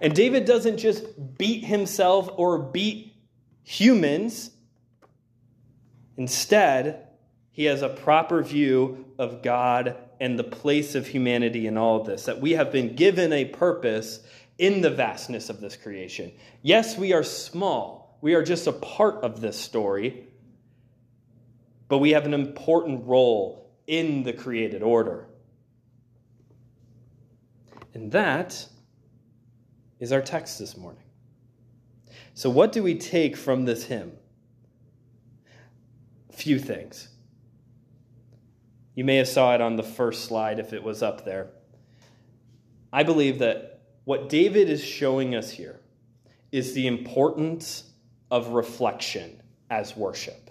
And 0.00 0.14
David 0.14 0.46
doesn't 0.46 0.78
just 0.78 1.04
beat 1.36 1.62
himself 1.62 2.30
or 2.38 2.58
beat 2.58 3.14
humans. 3.64 4.50
Instead, 6.16 7.08
he 7.50 7.64
has 7.64 7.82
a 7.82 7.90
proper 7.90 8.42
view 8.42 9.05
of 9.18 9.42
God 9.42 9.96
and 10.20 10.38
the 10.38 10.44
place 10.44 10.94
of 10.94 11.06
humanity 11.06 11.66
in 11.66 11.76
all 11.76 12.00
of 12.00 12.06
this, 12.06 12.24
that 12.24 12.40
we 12.40 12.52
have 12.52 12.72
been 12.72 12.94
given 12.94 13.32
a 13.32 13.44
purpose 13.44 14.20
in 14.58 14.80
the 14.80 14.90
vastness 14.90 15.50
of 15.50 15.60
this 15.60 15.76
creation. 15.76 16.32
Yes, 16.62 16.96
we 16.96 17.12
are 17.12 17.22
small, 17.22 18.18
we 18.20 18.34
are 18.34 18.42
just 18.42 18.66
a 18.66 18.72
part 18.72 19.16
of 19.22 19.40
this 19.40 19.58
story, 19.58 20.26
but 21.88 21.98
we 21.98 22.10
have 22.10 22.24
an 22.24 22.34
important 22.34 23.06
role 23.06 23.70
in 23.86 24.22
the 24.22 24.32
created 24.32 24.82
order. 24.82 25.28
And 27.94 28.12
that 28.12 28.66
is 30.00 30.12
our 30.12 30.20
text 30.20 30.58
this 30.58 30.76
morning. 30.76 31.02
So, 32.34 32.50
what 32.50 32.72
do 32.72 32.82
we 32.82 32.96
take 32.96 33.36
from 33.36 33.64
this 33.64 33.84
hymn? 33.84 34.12
Few 36.30 36.58
things. 36.58 37.08
You 38.96 39.04
may 39.04 39.16
have 39.16 39.28
saw 39.28 39.54
it 39.54 39.60
on 39.60 39.76
the 39.76 39.82
first 39.82 40.24
slide 40.24 40.58
if 40.58 40.72
it 40.72 40.82
was 40.82 41.02
up 41.02 41.24
there. 41.24 41.50
I 42.92 43.02
believe 43.02 43.40
that 43.40 43.82
what 44.04 44.30
David 44.30 44.70
is 44.70 44.82
showing 44.82 45.34
us 45.34 45.50
here 45.50 45.78
is 46.50 46.72
the 46.72 46.86
importance 46.86 47.84
of 48.30 48.48
reflection 48.48 49.42
as 49.68 49.94
worship. 49.94 50.50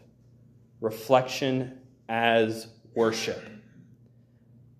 Reflection 0.79 1.79
as 2.07 2.67
worship. 2.93 3.43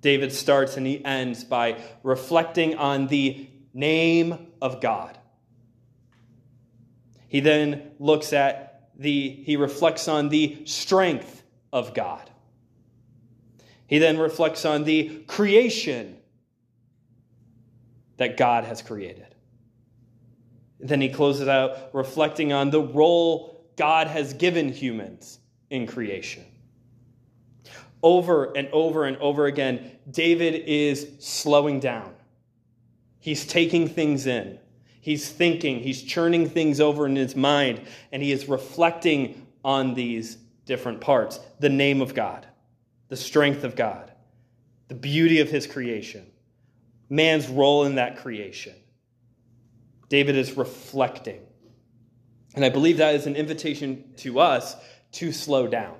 David 0.01 0.31
starts 0.31 0.77
and 0.77 0.85
he 0.85 1.03
ends 1.03 1.43
by 1.43 1.81
reflecting 2.03 2.77
on 2.77 3.07
the 3.07 3.49
name 3.73 4.51
of 4.61 4.79
God. 4.79 5.17
He 7.27 7.39
then 7.39 7.93
looks 7.97 8.31
at 8.31 8.91
the, 8.95 9.29
he 9.43 9.57
reflects 9.57 10.07
on 10.07 10.29
the 10.29 10.61
strength 10.65 11.41
of 11.73 11.95
God. 11.95 12.29
He 13.87 13.99
then 13.99 14.17
reflects 14.17 14.65
on 14.65 14.83
the 14.83 15.23
creation 15.27 16.17
that 18.17 18.37
God 18.37 18.63
has 18.63 18.81
created. 18.81 19.35
Then 20.79 21.01
he 21.01 21.09
closes 21.09 21.47
out 21.47 21.93
reflecting 21.93 22.53
on 22.53 22.69
the 22.69 22.81
role 22.81 23.65
God 23.75 24.07
has 24.07 24.33
given 24.33 24.69
humans 24.69 25.39
in 25.69 25.87
creation. 25.87 26.45
Over 28.01 28.55
and 28.55 28.67
over 28.71 29.05
and 29.05 29.17
over 29.17 29.45
again, 29.47 29.91
David 30.09 30.63
is 30.67 31.09
slowing 31.19 31.79
down. 31.79 32.13
He's 33.19 33.45
taking 33.45 33.87
things 33.87 34.27
in. 34.27 34.59
He's 35.01 35.29
thinking, 35.29 35.79
he's 35.79 36.01
churning 36.01 36.49
things 36.49 36.79
over 36.79 37.05
in 37.05 37.15
his 37.15 37.35
mind, 37.35 37.81
and 38.11 38.23
he 38.23 38.31
is 38.31 38.47
reflecting 38.47 39.47
on 39.63 39.93
these 39.93 40.37
different 40.65 41.01
parts. 41.01 41.39
The 41.59 41.69
name 41.69 42.01
of 42.01 42.13
God, 42.13 42.47
the 43.09 43.17
strength 43.17 43.63
of 43.63 43.75
God, 43.75 44.11
the 44.87 44.95
beauty 44.95 45.39
of 45.39 45.49
his 45.49 45.67
creation, 45.67 46.25
man's 47.09 47.47
role 47.47 47.85
in 47.85 47.95
that 47.95 48.17
creation. 48.17 48.75
David 50.09 50.35
is 50.35 50.57
reflecting. 50.57 51.41
And 52.55 52.63
I 52.63 52.69
believe 52.69 52.97
that 52.97 53.15
is 53.15 53.27
an 53.27 53.35
invitation 53.35 54.13
to 54.17 54.39
us 54.39 54.75
to 55.13 55.31
slow 55.31 55.67
down. 55.67 55.95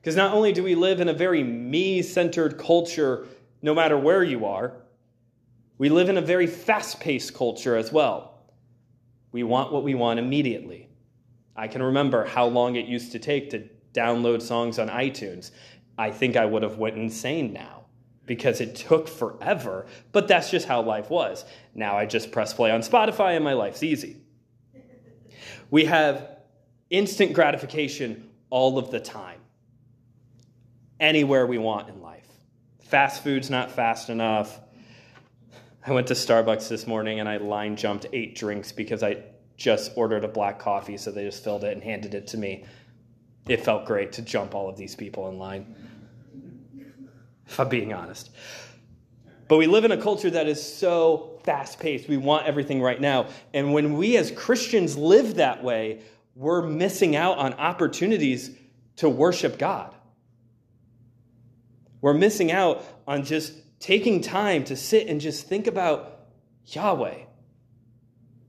Because 0.00 0.16
not 0.16 0.32
only 0.32 0.52
do 0.52 0.62
we 0.62 0.74
live 0.74 1.00
in 1.00 1.08
a 1.08 1.12
very 1.12 1.42
me 1.42 2.02
centered 2.02 2.58
culture, 2.58 3.26
no 3.62 3.74
matter 3.74 3.98
where 3.98 4.22
you 4.22 4.46
are, 4.46 4.72
we 5.78 5.88
live 5.88 6.08
in 6.08 6.16
a 6.16 6.22
very 6.22 6.46
fast 6.46 7.00
paced 7.00 7.34
culture 7.34 7.76
as 7.76 7.92
well. 7.92 8.38
We 9.32 9.42
want 9.42 9.72
what 9.72 9.82
we 9.82 9.94
want 9.94 10.18
immediately. 10.18 10.88
I 11.54 11.68
can 11.68 11.82
remember 11.82 12.24
how 12.24 12.46
long 12.46 12.76
it 12.76 12.86
used 12.86 13.12
to 13.12 13.18
take 13.18 13.50
to 13.50 13.68
download 13.92 14.42
songs 14.42 14.78
on 14.78 14.88
iTunes. 14.88 15.50
I 15.98 16.10
think 16.10 16.36
I 16.36 16.44
would 16.44 16.62
have 16.62 16.78
went 16.78 16.96
insane 16.96 17.52
now 17.52 17.86
because 18.26 18.60
it 18.60 18.74
took 18.74 19.08
forever, 19.08 19.86
but 20.12 20.28
that's 20.28 20.50
just 20.50 20.66
how 20.66 20.82
life 20.82 21.10
was. 21.10 21.44
Now 21.74 21.96
I 21.96 22.06
just 22.06 22.32
press 22.32 22.52
play 22.52 22.70
on 22.70 22.80
Spotify 22.80 23.36
and 23.36 23.44
my 23.44 23.54
life's 23.54 23.82
easy. 23.82 24.16
We 25.70 25.84
have 25.86 26.28
instant 26.90 27.32
gratification 27.32 28.30
all 28.50 28.78
of 28.78 28.90
the 28.90 29.00
time, 29.00 29.40
anywhere 31.00 31.46
we 31.46 31.58
want 31.58 31.88
in 31.88 32.00
life. 32.00 32.26
Fast 32.80 33.24
food's 33.24 33.50
not 33.50 33.70
fast 33.70 34.10
enough. 34.10 34.60
I 35.84 35.92
went 35.92 36.08
to 36.08 36.14
Starbucks 36.14 36.68
this 36.68 36.86
morning 36.86 37.20
and 37.20 37.28
I 37.28 37.36
line 37.38 37.76
jumped 37.76 38.06
eight 38.12 38.36
drinks 38.36 38.72
because 38.72 39.02
I 39.02 39.22
just 39.56 39.92
ordered 39.96 40.24
a 40.24 40.28
black 40.28 40.58
coffee, 40.58 40.96
so 40.96 41.10
they 41.10 41.24
just 41.24 41.42
filled 41.42 41.64
it 41.64 41.72
and 41.72 41.82
handed 41.82 42.14
it 42.14 42.26
to 42.28 42.36
me. 42.36 42.64
It 43.48 43.64
felt 43.64 43.86
great 43.86 44.12
to 44.12 44.22
jump 44.22 44.54
all 44.54 44.68
of 44.68 44.76
these 44.76 44.94
people 44.94 45.28
in 45.28 45.38
line 45.38 45.74
if 47.46 47.58
I'm 47.60 47.68
being 47.68 47.92
honest. 47.92 48.30
But 49.48 49.58
we 49.58 49.66
live 49.66 49.84
in 49.84 49.92
a 49.92 50.00
culture 50.00 50.30
that 50.30 50.48
is 50.48 50.60
so 50.60 51.40
fast 51.44 51.78
paced. 51.78 52.08
We 52.08 52.16
want 52.16 52.46
everything 52.46 52.82
right 52.82 53.00
now. 53.00 53.28
And 53.54 53.72
when 53.72 53.94
we 53.94 54.16
as 54.16 54.30
Christians 54.32 54.96
live 54.96 55.36
that 55.36 55.62
way, 55.62 56.02
we're 56.34 56.62
missing 56.62 57.14
out 57.16 57.38
on 57.38 57.54
opportunities 57.54 58.50
to 58.96 59.08
worship 59.08 59.58
God. 59.58 59.94
We're 62.00 62.14
missing 62.14 62.50
out 62.50 62.84
on 63.06 63.24
just 63.24 63.54
taking 63.78 64.20
time 64.20 64.64
to 64.64 64.76
sit 64.76 65.06
and 65.06 65.20
just 65.20 65.46
think 65.46 65.66
about 65.66 66.20
Yahweh. 66.66 67.18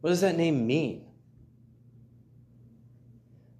What 0.01 0.09
does 0.09 0.21
that 0.21 0.35
name 0.35 0.65
mean? 0.65 1.05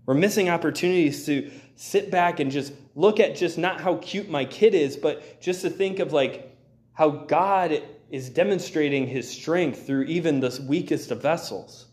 We're 0.06 0.16
missing 0.16 0.50
opportunities 0.50 1.26
to 1.26 1.52
sit 1.78 2.10
back 2.10 2.40
and 2.40 2.52
just 2.52 2.74
look 2.96 3.20
at 3.20 3.36
just 3.36 3.58
not 3.58 3.80
how 3.80 3.96
cute 3.98 4.30
my 4.30 4.44
kid 4.44 4.74
is, 4.74 4.98
but 4.98 5.40
just 5.40 5.62
to 5.62 5.70
think 5.70 6.00
of 6.00 6.12
like 6.12 6.54
how 6.94 7.10
God 7.10 7.84
is 8.10 8.30
demonstrating 8.30 9.06
his 9.08 9.30
strength 9.30 9.86
through 9.86 10.04
even 10.04 10.40
the 10.40 10.66
weakest 10.68 11.12
of 11.12 11.22
vessels. 11.22 11.86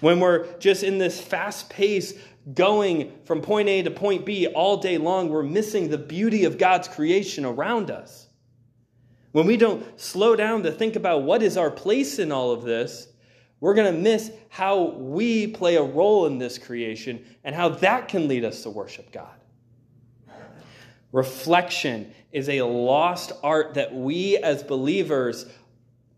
When 0.00 0.20
we're 0.20 0.46
just 0.58 0.84
in 0.84 0.98
this 0.98 1.20
fast 1.20 1.68
pace 1.68 2.14
going 2.54 3.12
from 3.24 3.40
point 3.40 3.68
A 3.68 3.82
to 3.82 3.90
point 3.90 4.24
B 4.24 4.46
all 4.46 4.76
day 4.76 4.98
long, 4.98 5.28
we're 5.28 5.42
missing 5.42 5.88
the 5.88 5.98
beauty 5.98 6.44
of 6.44 6.58
God's 6.58 6.86
creation 6.86 7.44
around 7.44 7.90
us. 7.90 8.28
When 9.32 9.46
we 9.46 9.56
don't 9.56 9.84
slow 10.00 10.36
down 10.36 10.62
to 10.62 10.70
think 10.70 10.94
about 10.94 11.24
what 11.24 11.42
is 11.42 11.56
our 11.56 11.70
place 11.70 12.20
in 12.20 12.30
all 12.30 12.52
of 12.52 12.62
this, 12.62 13.08
we're 13.60 13.74
going 13.74 13.92
to 13.92 13.98
miss 13.98 14.30
how 14.48 14.90
we 14.90 15.46
play 15.46 15.76
a 15.76 15.82
role 15.82 16.26
in 16.26 16.38
this 16.38 16.58
creation 16.58 17.24
and 17.44 17.54
how 17.54 17.70
that 17.70 18.08
can 18.08 18.28
lead 18.28 18.44
us 18.44 18.62
to 18.64 18.70
worship 18.70 19.10
God. 19.12 19.34
Reflection 21.12 22.12
is 22.32 22.48
a 22.48 22.62
lost 22.62 23.32
art 23.42 23.74
that 23.74 23.94
we 23.94 24.36
as 24.36 24.62
believers 24.62 25.46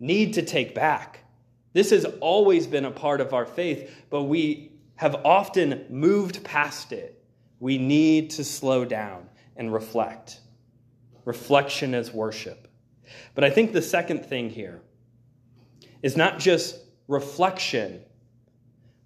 need 0.00 0.34
to 0.34 0.42
take 0.42 0.74
back. 0.74 1.24
This 1.72 1.90
has 1.90 2.04
always 2.20 2.66
been 2.66 2.84
a 2.84 2.90
part 2.90 3.20
of 3.20 3.32
our 3.32 3.46
faith, 3.46 4.04
but 4.10 4.24
we 4.24 4.72
have 4.96 5.14
often 5.24 5.86
moved 5.88 6.42
past 6.42 6.92
it. 6.92 7.24
We 7.60 7.78
need 7.78 8.30
to 8.30 8.44
slow 8.44 8.84
down 8.84 9.28
and 9.56 9.72
reflect. 9.72 10.40
Reflection 11.24 11.94
is 11.94 12.12
worship. 12.12 12.66
But 13.34 13.44
I 13.44 13.50
think 13.50 13.72
the 13.72 13.82
second 13.82 14.24
thing 14.26 14.50
here 14.50 14.80
is 16.02 16.16
not 16.16 16.38
just 16.38 16.76
reflection, 17.08 18.02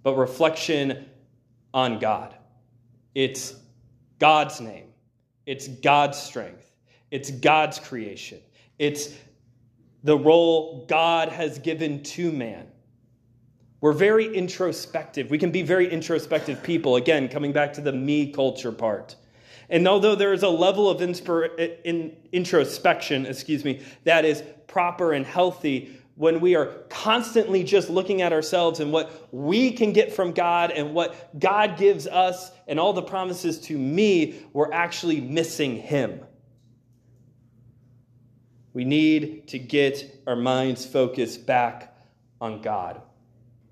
but 0.02 0.16
reflection 0.16 1.06
on 1.72 1.98
God. 1.98 2.34
It's 3.14 3.54
God's 4.18 4.60
name, 4.60 4.88
it's 5.46 5.68
God's 5.68 6.18
strength, 6.18 6.70
it's 7.10 7.30
God's 7.30 7.78
creation, 7.78 8.40
it's 8.78 9.14
the 10.04 10.16
role 10.16 10.84
God 10.86 11.28
has 11.28 11.58
given 11.58 12.02
to 12.02 12.32
man. 12.32 12.66
We're 13.80 13.92
very 13.92 14.32
introspective. 14.32 15.28
We 15.30 15.38
can 15.38 15.50
be 15.50 15.62
very 15.62 15.90
introspective 15.90 16.62
people. 16.62 16.96
Again, 16.96 17.28
coming 17.28 17.52
back 17.52 17.72
to 17.74 17.80
the 17.80 17.92
me 17.92 18.30
culture 18.30 18.70
part. 18.70 19.16
And 19.70 19.88
although 19.88 20.14
there 20.14 20.32
is 20.32 20.44
a 20.44 20.48
level 20.48 20.88
of 20.88 21.00
inspir- 21.00 21.80
in 21.84 22.16
introspection, 22.30 23.26
excuse 23.26 23.64
me, 23.64 23.82
that 24.04 24.24
is 24.24 24.44
proper 24.68 25.14
and 25.14 25.26
healthy, 25.26 25.98
when 26.14 26.40
we 26.40 26.54
are 26.54 26.66
constantly 26.88 27.64
just 27.64 27.88
looking 27.88 28.20
at 28.22 28.32
ourselves 28.32 28.80
and 28.80 28.92
what 28.92 29.28
we 29.32 29.72
can 29.72 29.92
get 29.92 30.12
from 30.12 30.32
God 30.32 30.70
and 30.70 30.94
what 30.94 31.38
God 31.38 31.78
gives 31.78 32.06
us 32.06 32.50
and 32.68 32.78
all 32.78 32.92
the 32.92 33.02
promises 33.02 33.58
to 33.60 33.78
me, 33.78 34.44
we're 34.52 34.72
actually 34.72 35.20
missing 35.20 35.76
Him. 35.76 36.20
We 38.74 38.84
need 38.84 39.48
to 39.48 39.58
get 39.58 40.22
our 40.26 40.36
minds 40.36 40.84
focused 40.84 41.46
back 41.46 41.96
on 42.40 42.60
God. 42.60 43.00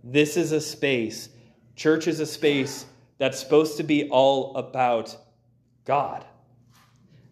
This 0.03 0.37
is 0.37 0.53
a 0.53 0.61
space, 0.61 1.29
church 1.77 2.07
is 2.07 2.21
a 2.21 2.27
space 2.27 2.87
that's 3.19 3.39
supposed 3.39 3.77
to 3.77 3.83
be 3.83 4.09
all 4.09 4.57
about 4.57 5.15
God. 5.85 6.25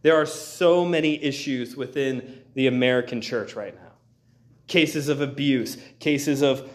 There 0.03 0.17
are 0.17 0.27
so 0.27 0.85
many 0.85 1.23
issues 1.23 1.77
within 1.77 2.43
the 2.55 2.67
American 2.67 3.21
church 3.23 3.55
right 3.55 3.75
now 3.75 3.88
cases 4.69 5.09
of 5.09 5.21
abuse, 5.21 5.77
cases 5.99 6.43
of 6.43 6.71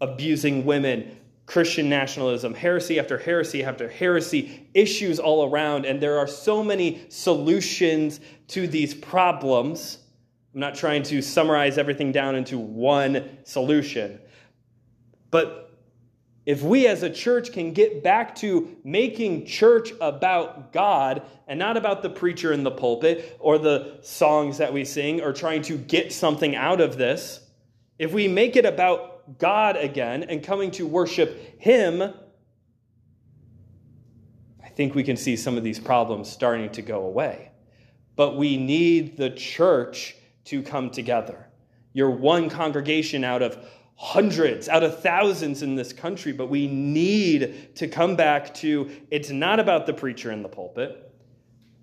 abusing 0.00 0.64
women, 0.64 1.16
Christian 1.46 1.88
nationalism, 1.88 2.54
heresy 2.54 2.98
after 2.98 3.18
heresy 3.18 3.62
after 3.62 3.88
heresy, 3.88 4.68
issues 4.74 5.20
all 5.20 5.48
around. 5.48 5.86
And 5.86 6.02
there 6.02 6.18
are 6.18 6.26
so 6.26 6.64
many 6.64 7.06
solutions 7.08 8.18
to 8.48 8.66
these 8.66 8.94
problems 8.94 9.98
I'm 10.56 10.60
not 10.60 10.74
trying 10.74 11.02
to 11.02 11.20
summarize 11.20 11.76
everything 11.76 12.12
down 12.12 12.34
into 12.34 12.58
one 12.58 13.28
solution. 13.44 14.18
But 15.30 15.65
if 16.46 16.62
we 16.62 16.86
as 16.86 17.02
a 17.02 17.10
church 17.10 17.52
can 17.52 17.72
get 17.72 18.04
back 18.04 18.36
to 18.36 18.76
making 18.84 19.46
church 19.46 19.92
about 20.00 20.72
God 20.72 21.22
and 21.48 21.58
not 21.58 21.76
about 21.76 22.02
the 22.02 22.08
preacher 22.08 22.52
in 22.52 22.62
the 22.62 22.70
pulpit 22.70 23.36
or 23.40 23.58
the 23.58 23.98
songs 24.02 24.58
that 24.58 24.72
we 24.72 24.84
sing 24.84 25.20
or 25.20 25.32
trying 25.32 25.62
to 25.62 25.76
get 25.76 26.12
something 26.12 26.54
out 26.54 26.80
of 26.80 26.96
this, 26.96 27.40
if 27.98 28.12
we 28.12 28.28
make 28.28 28.54
it 28.54 28.64
about 28.64 29.38
God 29.38 29.76
again 29.76 30.22
and 30.22 30.40
coming 30.40 30.70
to 30.72 30.86
worship 30.86 31.60
Him, 31.60 32.00
I 34.62 34.68
think 34.68 34.94
we 34.94 35.02
can 35.02 35.16
see 35.16 35.34
some 35.34 35.56
of 35.56 35.64
these 35.64 35.80
problems 35.80 36.30
starting 36.30 36.70
to 36.70 36.82
go 36.82 37.06
away. 37.06 37.50
But 38.14 38.36
we 38.36 38.56
need 38.56 39.16
the 39.16 39.30
church 39.30 40.14
to 40.44 40.62
come 40.62 40.90
together. 40.90 41.48
You're 41.92 42.10
one 42.10 42.50
congregation 42.50 43.24
out 43.24 43.42
of 43.42 43.58
hundreds, 43.96 44.68
out 44.68 44.82
of 44.82 45.00
thousands 45.00 45.62
in 45.62 45.74
this 45.74 45.92
country, 45.92 46.30
but 46.30 46.48
we 46.48 46.66
need 46.66 47.74
to 47.74 47.88
come 47.88 48.14
back 48.14 48.52
to 48.54 48.90
it's 49.10 49.30
not 49.30 49.58
about 49.58 49.86
the 49.86 49.92
preacher 49.92 50.30
in 50.30 50.42
the 50.42 50.48
pulpit. 50.48 51.02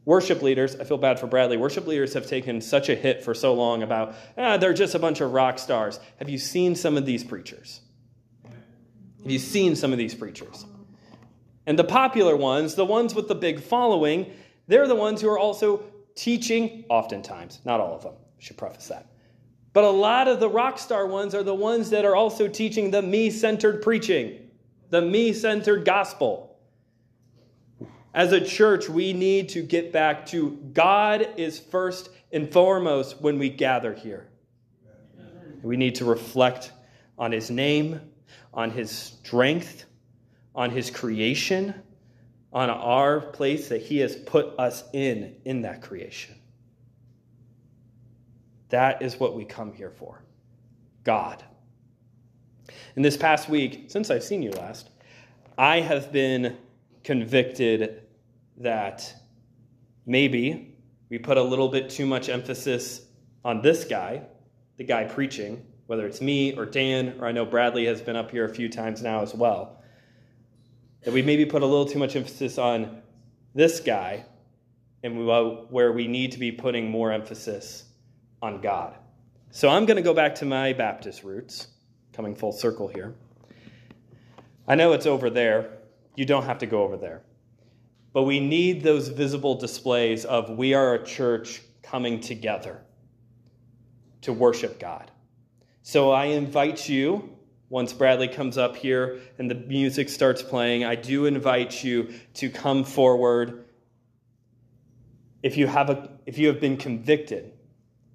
Worship 0.06 0.41
leaders, 0.41 0.76
I 0.76 0.84
feel 0.84 0.97
bad 0.97 1.19
for 1.19 1.28
Bradley. 1.28 1.58
Worship 1.58 1.88
leaders 1.88 2.13
have 2.13 2.28
taken 2.28 2.62
such 2.62 2.89
a 2.89 2.95
hit 2.95 3.23
for 3.23 3.34
so 3.34 3.54
long 3.54 3.84
about, 3.84 4.15
ah, 4.38 4.58
they're 4.58 4.73
just 4.73 4.95
a 4.95 4.99
bunch 4.99 5.21
of 5.21 5.32
rock 5.32 5.58
stars. 5.58 5.99
Have 6.17 6.30
you 6.30 6.38
seen 6.38 6.76
some 6.76 6.97
of 6.97 7.06
these 7.06 7.23
preachers? 7.23 7.82
Have 8.43 9.32
you 9.32 9.39
seen 9.39 9.76
some 9.76 9.91
of 9.91 9.97
these 9.97 10.13
preachers? 10.13 10.65
And 11.65 11.80
the 11.80 11.86
popular 11.86 12.36
ones, 12.36 12.76
the 12.76 12.86
ones 12.86 13.15
with 13.15 13.30
the 13.30 13.36
big 13.36 13.62
following, 13.62 14.32
they're 14.67 14.88
the 14.88 14.95
ones 14.95 15.21
who 15.21 15.30
are 15.30 15.39
also 15.39 15.84
teaching, 16.15 16.84
oftentimes, 16.89 17.60
not 17.63 17.80
all 17.80 17.95
of 17.95 18.04
them, 18.04 18.13
should 18.38 18.58
preface 18.58 18.89
that. 18.89 19.12
But 19.73 19.83
a 19.83 19.89
lot 19.89 20.27
of 20.27 20.39
the 20.39 20.49
rock 20.49 20.77
star 20.77 21.07
ones 21.07 21.33
are 21.33 21.43
the 21.43 21.55
ones 21.55 21.89
that 21.89 22.05
are 22.05 22.15
also 22.15 22.47
teaching 22.47 22.91
the 22.91 23.01
me 23.01 23.31
centered 23.31 23.81
preaching, 23.81 24.49
the 24.91 25.01
me 25.01 25.33
centered 25.33 25.83
gospel. 25.83 26.55
As 28.13 28.31
a 28.31 28.39
church, 28.39 28.88
we 28.88 29.12
need 29.12 29.49
to 29.49 29.63
get 29.63 29.91
back 29.91 30.27
to 30.27 30.51
God 30.73 31.27
is 31.36 31.59
first 31.59 32.09
and 32.31 32.51
foremost 32.51 33.19
when 33.21 33.39
we 33.39 33.49
gather 33.49 33.93
here. 33.93 34.27
We 35.63 35.77
need 35.77 35.95
to 35.95 36.05
reflect 36.05 36.71
on 37.17 37.31
his 37.31 37.49
name, 37.49 38.01
on 38.53 38.69
his 38.69 38.91
strength, 38.91 39.86
on 40.53 40.69
his 40.69 40.91
creation, 40.91 41.73
on 42.51 42.69
our 42.69 43.19
place 43.19 43.69
that 43.69 43.81
he 43.81 43.97
has 43.99 44.15
put 44.15 44.59
us 44.59 44.83
in, 44.93 45.36
in 45.45 45.63
that 45.63 45.81
creation. 45.81 46.36
That 48.73 49.03
is 49.03 49.19
what 49.19 49.36
we 49.36 49.45
come 49.45 49.71
here 49.71 49.91
for 49.91 50.23
God. 51.03 51.43
In 52.95 53.03
this 53.03 53.15
past 53.15 53.47
week, 53.47 53.86
since 53.89 54.09
I've 54.09 54.23
seen 54.23 54.41
you 54.41 54.49
last, 54.49 54.89
I 55.59 55.79
have 55.79 56.12
been 56.12 56.57
convicted 57.03 58.01
that 58.57 59.13
maybe 60.07 60.75
we 61.09 61.19
put 61.19 61.38
a 61.38 61.43
little 61.43 61.69
bit 61.69 61.88
too 61.88 62.07
much 62.07 62.29
emphasis 62.29 63.05
on 63.45 63.62
this 63.62 63.86
guy, 63.86 64.23
the 64.77 64.83
guy 64.83 65.03
preaching, 65.03 65.63
whether 65.86 66.07
it's 66.07 66.19
me 66.19 66.55
or 66.55 66.65
Dan, 66.65 67.17
or 67.19 67.27
I 67.27 67.31
know 67.31 67.45
Bradley 67.45 67.86
has 67.86 68.01
been 68.01 68.15
up 68.15 68.31
here 68.31 68.45
a 68.45 68.49
few 68.55 68.69
times 68.69 69.03
now 69.03 69.21
as 69.21 69.36
well, 69.36 69.83
that 71.03 71.13
we 71.13 71.21
maybe 71.21 71.45
put 71.45 71.62
a 71.62 71.67
little 71.67 71.86
too 71.86 71.99
much 71.99 72.15
emphasis 72.15 72.57
on 72.57 73.03
this 73.53 73.79
guy 73.79 74.25
and 75.03 75.29
uh, 75.29 75.43
where 75.69 75.91
we 75.91 76.07
need 76.07 76.31
to 76.31 76.39
be 76.39 76.51
putting 76.51 76.89
more 76.89 77.12
emphasis 77.12 77.86
on 78.43 78.60
God. 78.60 78.93
So 79.51 79.69
I'm 79.69 79.86
going 79.86 79.95
to 79.95 80.03
go 80.03 80.13
back 80.13 80.36
to 80.36 80.45
my 80.45 80.73
Baptist 80.73 81.23
roots, 81.23 81.67
coming 82.12 82.36
full 82.36 82.51
circle 82.51 82.89
here. 82.89 83.15
I 84.67 84.75
know 84.75 84.91
it's 84.91 85.06
over 85.06 85.29
there. 85.29 85.77
You 86.17 86.25
don't 86.25 86.43
have 86.43 86.58
to 86.58 86.65
go 86.65 86.84
over 86.84 86.97
there. 86.97 87.21
But 88.12 88.23
we 88.23 88.41
need 88.41 88.84
those 88.84 89.08
visible 89.08 89.56
displays 89.56 90.25
of 90.25 90.49
we 90.49 90.73
are 90.73 90.93
a 90.93 91.06
church 91.06 91.62
coming 91.82 92.19
together 92.19 92.82
to 94.21 94.34
worship 94.34 94.77
God. 94.77 95.10
So 95.82 96.12
I 96.12 96.25
invite 96.25 96.89
you, 96.89 97.38
once 97.69 97.93
Bradley 97.93 98.27
comes 98.27 98.58
up 98.58 98.75
here 98.75 99.19
and 99.38 99.49
the 99.49 99.56
music 99.56 100.10
starts 100.10 100.43
playing, 100.43 100.84
I 100.84 100.95
do 100.95 101.27
invite 101.27 101.82
you 101.82 102.13
to 102.36 102.49
come 102.49 102.84
forward 102.84 103.63
if 105.41 105.56
you 105.56 105.65
have, 105.65 105.89
a, 105.89 106.10
if 106.25 106.38
you 106.38 106.47
have 106.47 106.60
been 106.60 106.75
convicted 106.75 107.53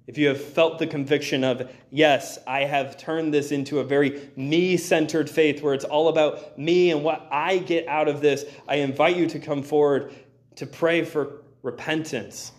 if 0.09 0.17
you 0.17 0.27
have 0.27 0.43
felt 0.43 0.79
the 0.79 0.87
conviction 0.87 1.43
of, 1.43 1.69
yes, 1.91 2.39
I 2.47 2.61
have 2.61 2.97
turned 2.97 3.31
this 3.31 3.51
into 3.51 3.77
a 3.77 3.83
very 3.83 4.27
me 4.35 4.75
centered 4.75 5.29
faith 5.29 5.61
where 5.61 5.75
it's 5.75 5.85
all 5.85 6.07
about 6.07 6.57
me 6.57 6.89
and 6.89 7.03
what 7.03 7.27
I 7.31 7.59
get 7.59 7.87
out 7.87 8.07
of 8.07 8.19
this, 8.19 8.43
I 8.67 8.77
invite 8.77 9.17
you 9.17 9.27
to 9.27 9.37
come 9.37 9.61
forward 9.61 10.11
to 10.55 10.65
pray 10.65 11.03
for 11.05 11.43
repentance. 11.61 12.53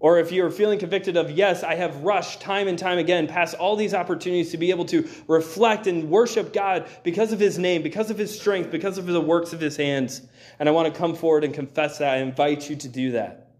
Or 0.00 0.20
if 0.20 0.32
you're 0.32 0.50
feeling 0.50 0.78
convicted 0.78 1.18
of, 1.18 1.30
yes, 1.30 1.62
I 1.62 1.74
have 1.74 1.98
rushed 1.98 2.40
time 2.40 2.66
and 2.66 2.78
time 2.78 2.96
again 2.96 3.26
past 3.26 3.54
all 3.56 3.76
these 3.76 3.92
opportunities 3.92 4.52
to 4.52 4.56
be 4.56 4.70
able 4.70 4.86
to 4.86 5.06
reflect 5.28 5.86
and 5.86 6.08
worship 6.08 6.54
God 6.54 6.88
because 7.02 7.34
of 7.34 7.40
His 7.40 7.58
name, 7.58 7.82
because 7.82 8.10
of 8.10 8.16
His 8.16 8.34
strength, 8.34 8.70
because 8.70 8.96
of 8.96 9.04
the 9.04 9.20
works 9.20 9.52
of 9.52 9.60
His 9.60 9.76
hands, 9.76 10.22
and 10.58 10.66
I 10.66 10.72
want 10.72 10.90
to 10.90 10.98
come 10.98 11.14
forward 11.14 11.44
and 11.44 11.52
confess 11.52 11.98
that, 11.98 12.14
I 12.14 12.16
invite 12.20 12.70
you 12.70 12.76
to 12.76 12.88
do 12.88 13.10
that. 13.10 13.50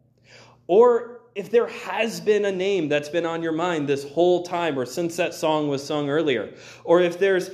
Or 0.69 1.12
if 1.35 1.51
there 1.51 1.67
has 1.67 2.21
been 2.21 2.45
a 2.45 2.53
name 2.53 2.89
that's 2.89 3.09
been 3.09 3.27
on 3.27 3.43
your 3.43 3.53
mind 3.53 3.89
this 3.89 4.05
whole 4.05 4.43
time 4.43 4.79
or 4.79 4.87
since 4.87 5.17
that 5.17 5.35
song 5.35 5.69
was 5.69 5.83
sung 5.83 6.11
earlier, 6.11 6.55
or 6.85 7.01
if 7.01 7.19
there's 7.19 7.51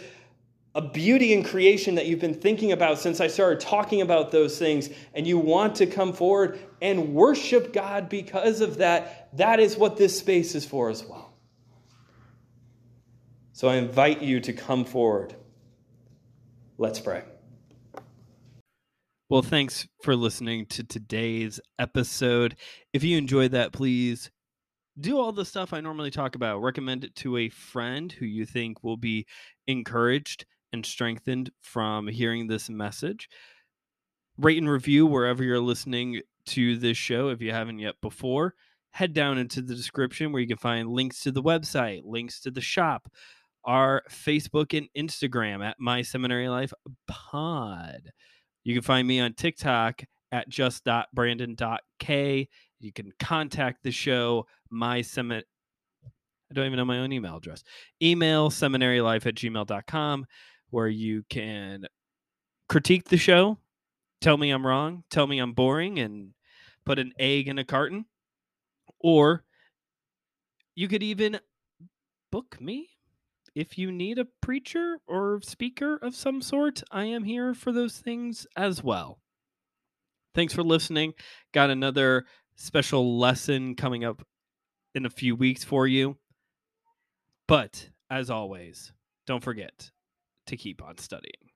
a 0.74 0.82
beauty 0.82 1.32
in 1.32 1.42
creation 1.42 1.94
that 1.94 2.06
you've 2.06 2.20
been 2.20 2.34
thinking 2.34 2.72
about 2.72 2.98
since 2.98 3.20
I 3.20 3.26
started 3.26 3.60
talking 3.60 4.00
about 4.00 4.30
those 4.30 4.58
things, 4.58 4.90
and 5.14 5.26
you 5.26 5.38
want 5.38 5.74
to 5.76 5.86
come 5.86 6.12
forward 6.12 6.58
and 6.80 7.14
worship 7.14 7.72
God 7.72 8.08
because 8.08 8.60
of 8.60 8.78
that, 8.78 9.36
that 9.36 9.60
is 9.60 9.76
what 9.76 9.96
this 9.96 10.18
space 10.18 10.54
is 10.54 10.64
for 10.64 10.90
as 10.90 11.04
well. 11.04 11.32
So 13.52 13.68
I 13.68 13.76
invite 13.76 14.22
you 14.22 14.38
to 14.40 14.52
come 14.52 14.84
forward. 14.84 15.34
Let's 16.76 17.00
pray. 17.00 17.24
Well, 19.30 19.42
thanks 19.42 19.86
for 20.02 20.16
listening 20.16 20.64
to 20.66 20.82
today's 20.82 21.60
episode. 21.78 22.56
If 22.94 23.04
you 23.04 23.18
enjoyed 23.18 23.50
that, 23.50 23.72
please 23.74 24.30
do 24.98 25.18
all 25.18 25.32
the 25.32 25.44
stuff 25.44 25.74
I 25.74 25.82
normally 25.82 26.10
talk 26.10 26.34
about. 26.34 26.62
Recommend 26.62 27.04
it 27.04 27.14
to 27.16 27.36
a 27.36 27.50
friend 27.50 28.10
who 28.10 28.24
you 28.24 28.46
think 28.46 28.82
will 28.82 28.96
be 28.96 29.26
encouraged 29.66 30.46
and 30.72 30.84
strengthened 30.84 31.50
from 31.60 32.08
hearing 32.08 32.46
this 32.46 32.70
message. 32.70 33.28
Rate 34.38 34.56
and 34.58 34.70
review 34.70 35.04
wherever 35.04 35.44
you're 35.44 35.60
listening 35.60 36.22
to 36.46 36.78
this 36.78 36.96
show 36.96 37.28
if 37.28 37.42
you 37.42 37.52
haven't 37.52 37.80
yet 37.80 37.96
before. 38.00 38.54
head 38.92 39.12
down 39.12 39.38
into 39.38 39.62
the 39.62 39.74
description 39.74 40.32
where 40.32 40.40
you 40.40 40.48
can 40.48 40.56
find 40.56 40.88
links 40.88 41.20
to 41.20 41.30
the 41.30 41.42
website, 41.42 42.00
links 42.04 42.40
to 42.40 42.50
the 42.50 42.60
shop, 42.60 43.08
our 43.64 44.02
Facebook 44.10 44.76
and 44.76 44.88
Instagram 44.96 45.64
at 45.64 45.76
My 45.78 46.02
Seminary 46.02 46.48
Life 46.48 46.72
Pod. 47.06 48.10
You 48.68 48.74
can 48.74 48.82
find 48.82 49.08
me 49.08 49.18
on 49.18 49.32
TikTok 49.32 50.02
at 50.30 50.50
just.brandon.k. 50.50 52.48
You 52.80 52.92
can 52.92 53.12
contact 53.18 53.82
the 53.82 53.90
show, 53.90 54.46
my 54.68 55.00
summit. 55.00 55.46
I 56.04 56.52
don't 56.52 56.66
even 56.66 56.76
know 56.76 56.84
my 56.84 56.98
own 56.98 57.10
email 57.10 57.38
address. 57.38 57.64
Email 58.02 58.50
seminarylife 58.50 59.24
at 59.24 59.36
gmail.com, 59.36 60.26
where 60.68 60.88
you 60.88 61.24
can 61.30 61.86
critique 62.68 63.08
the 63.08 63.16
show, 63.16 63.56
tell 64.20 64.36
me 64.36 64.50
I'm 64.50 64.66
wrong, 64.66 65.02
tell 65.08 65.26
me 65.26 65.38
I'm 65.38 65.54
boring, 65.54 65.98
and 65.98 66.34
put 66.84 66.98
an 66.98 67.14
egg 67.18 67.48
in 67.48 67.56
a 67.58 67.64
carton. 67.64 68.04
Or 69.00 69.44
you 70.74 70.88
could 70.88 71.02
even 71.02 71.40
book 72.30 72.60
me 72.60 72.90
if 73.58 73.76
you 73.76 73.90
need 73.90 74.20
a 74.20 74.26
preacher 74.40 74.98
or 75.08 75.40
speaker 75.42 75.96
of 75.96 76.14
some 76.14 76.40
sort. 76.40 76.80
I 76.92 77.06
am 77.06 77.24
here 77.24 77.54
for 77.54 77.72
those 77.72 77.96
things 77.98 78.46
as 78.56 78.84
well. 78.84 79.18
Thanks 80.32 80.54
for 80.54 80.62
listening. 80.62 81.14
Got 81.52 81.68
another 81.68 82.24
special 82.54 83.18
lesson 83.18 83.74
coming 83.74 84.04
up 84.04 84.22
in 84.94 85.04
a 85.04 85.10
few 85.10 85.34
weeks 85.34 85.64
for 85.64 85.88
you. 85.88 86.18
But 87.48 87.88
as 88.08 88.30
always, 88.30 88.92
don't 89.26 89.42
forget 89.42 89.90
to 90.46 90.56
keep 90.56 90.80
on 90.80 90.98
studying. 90.98 91.47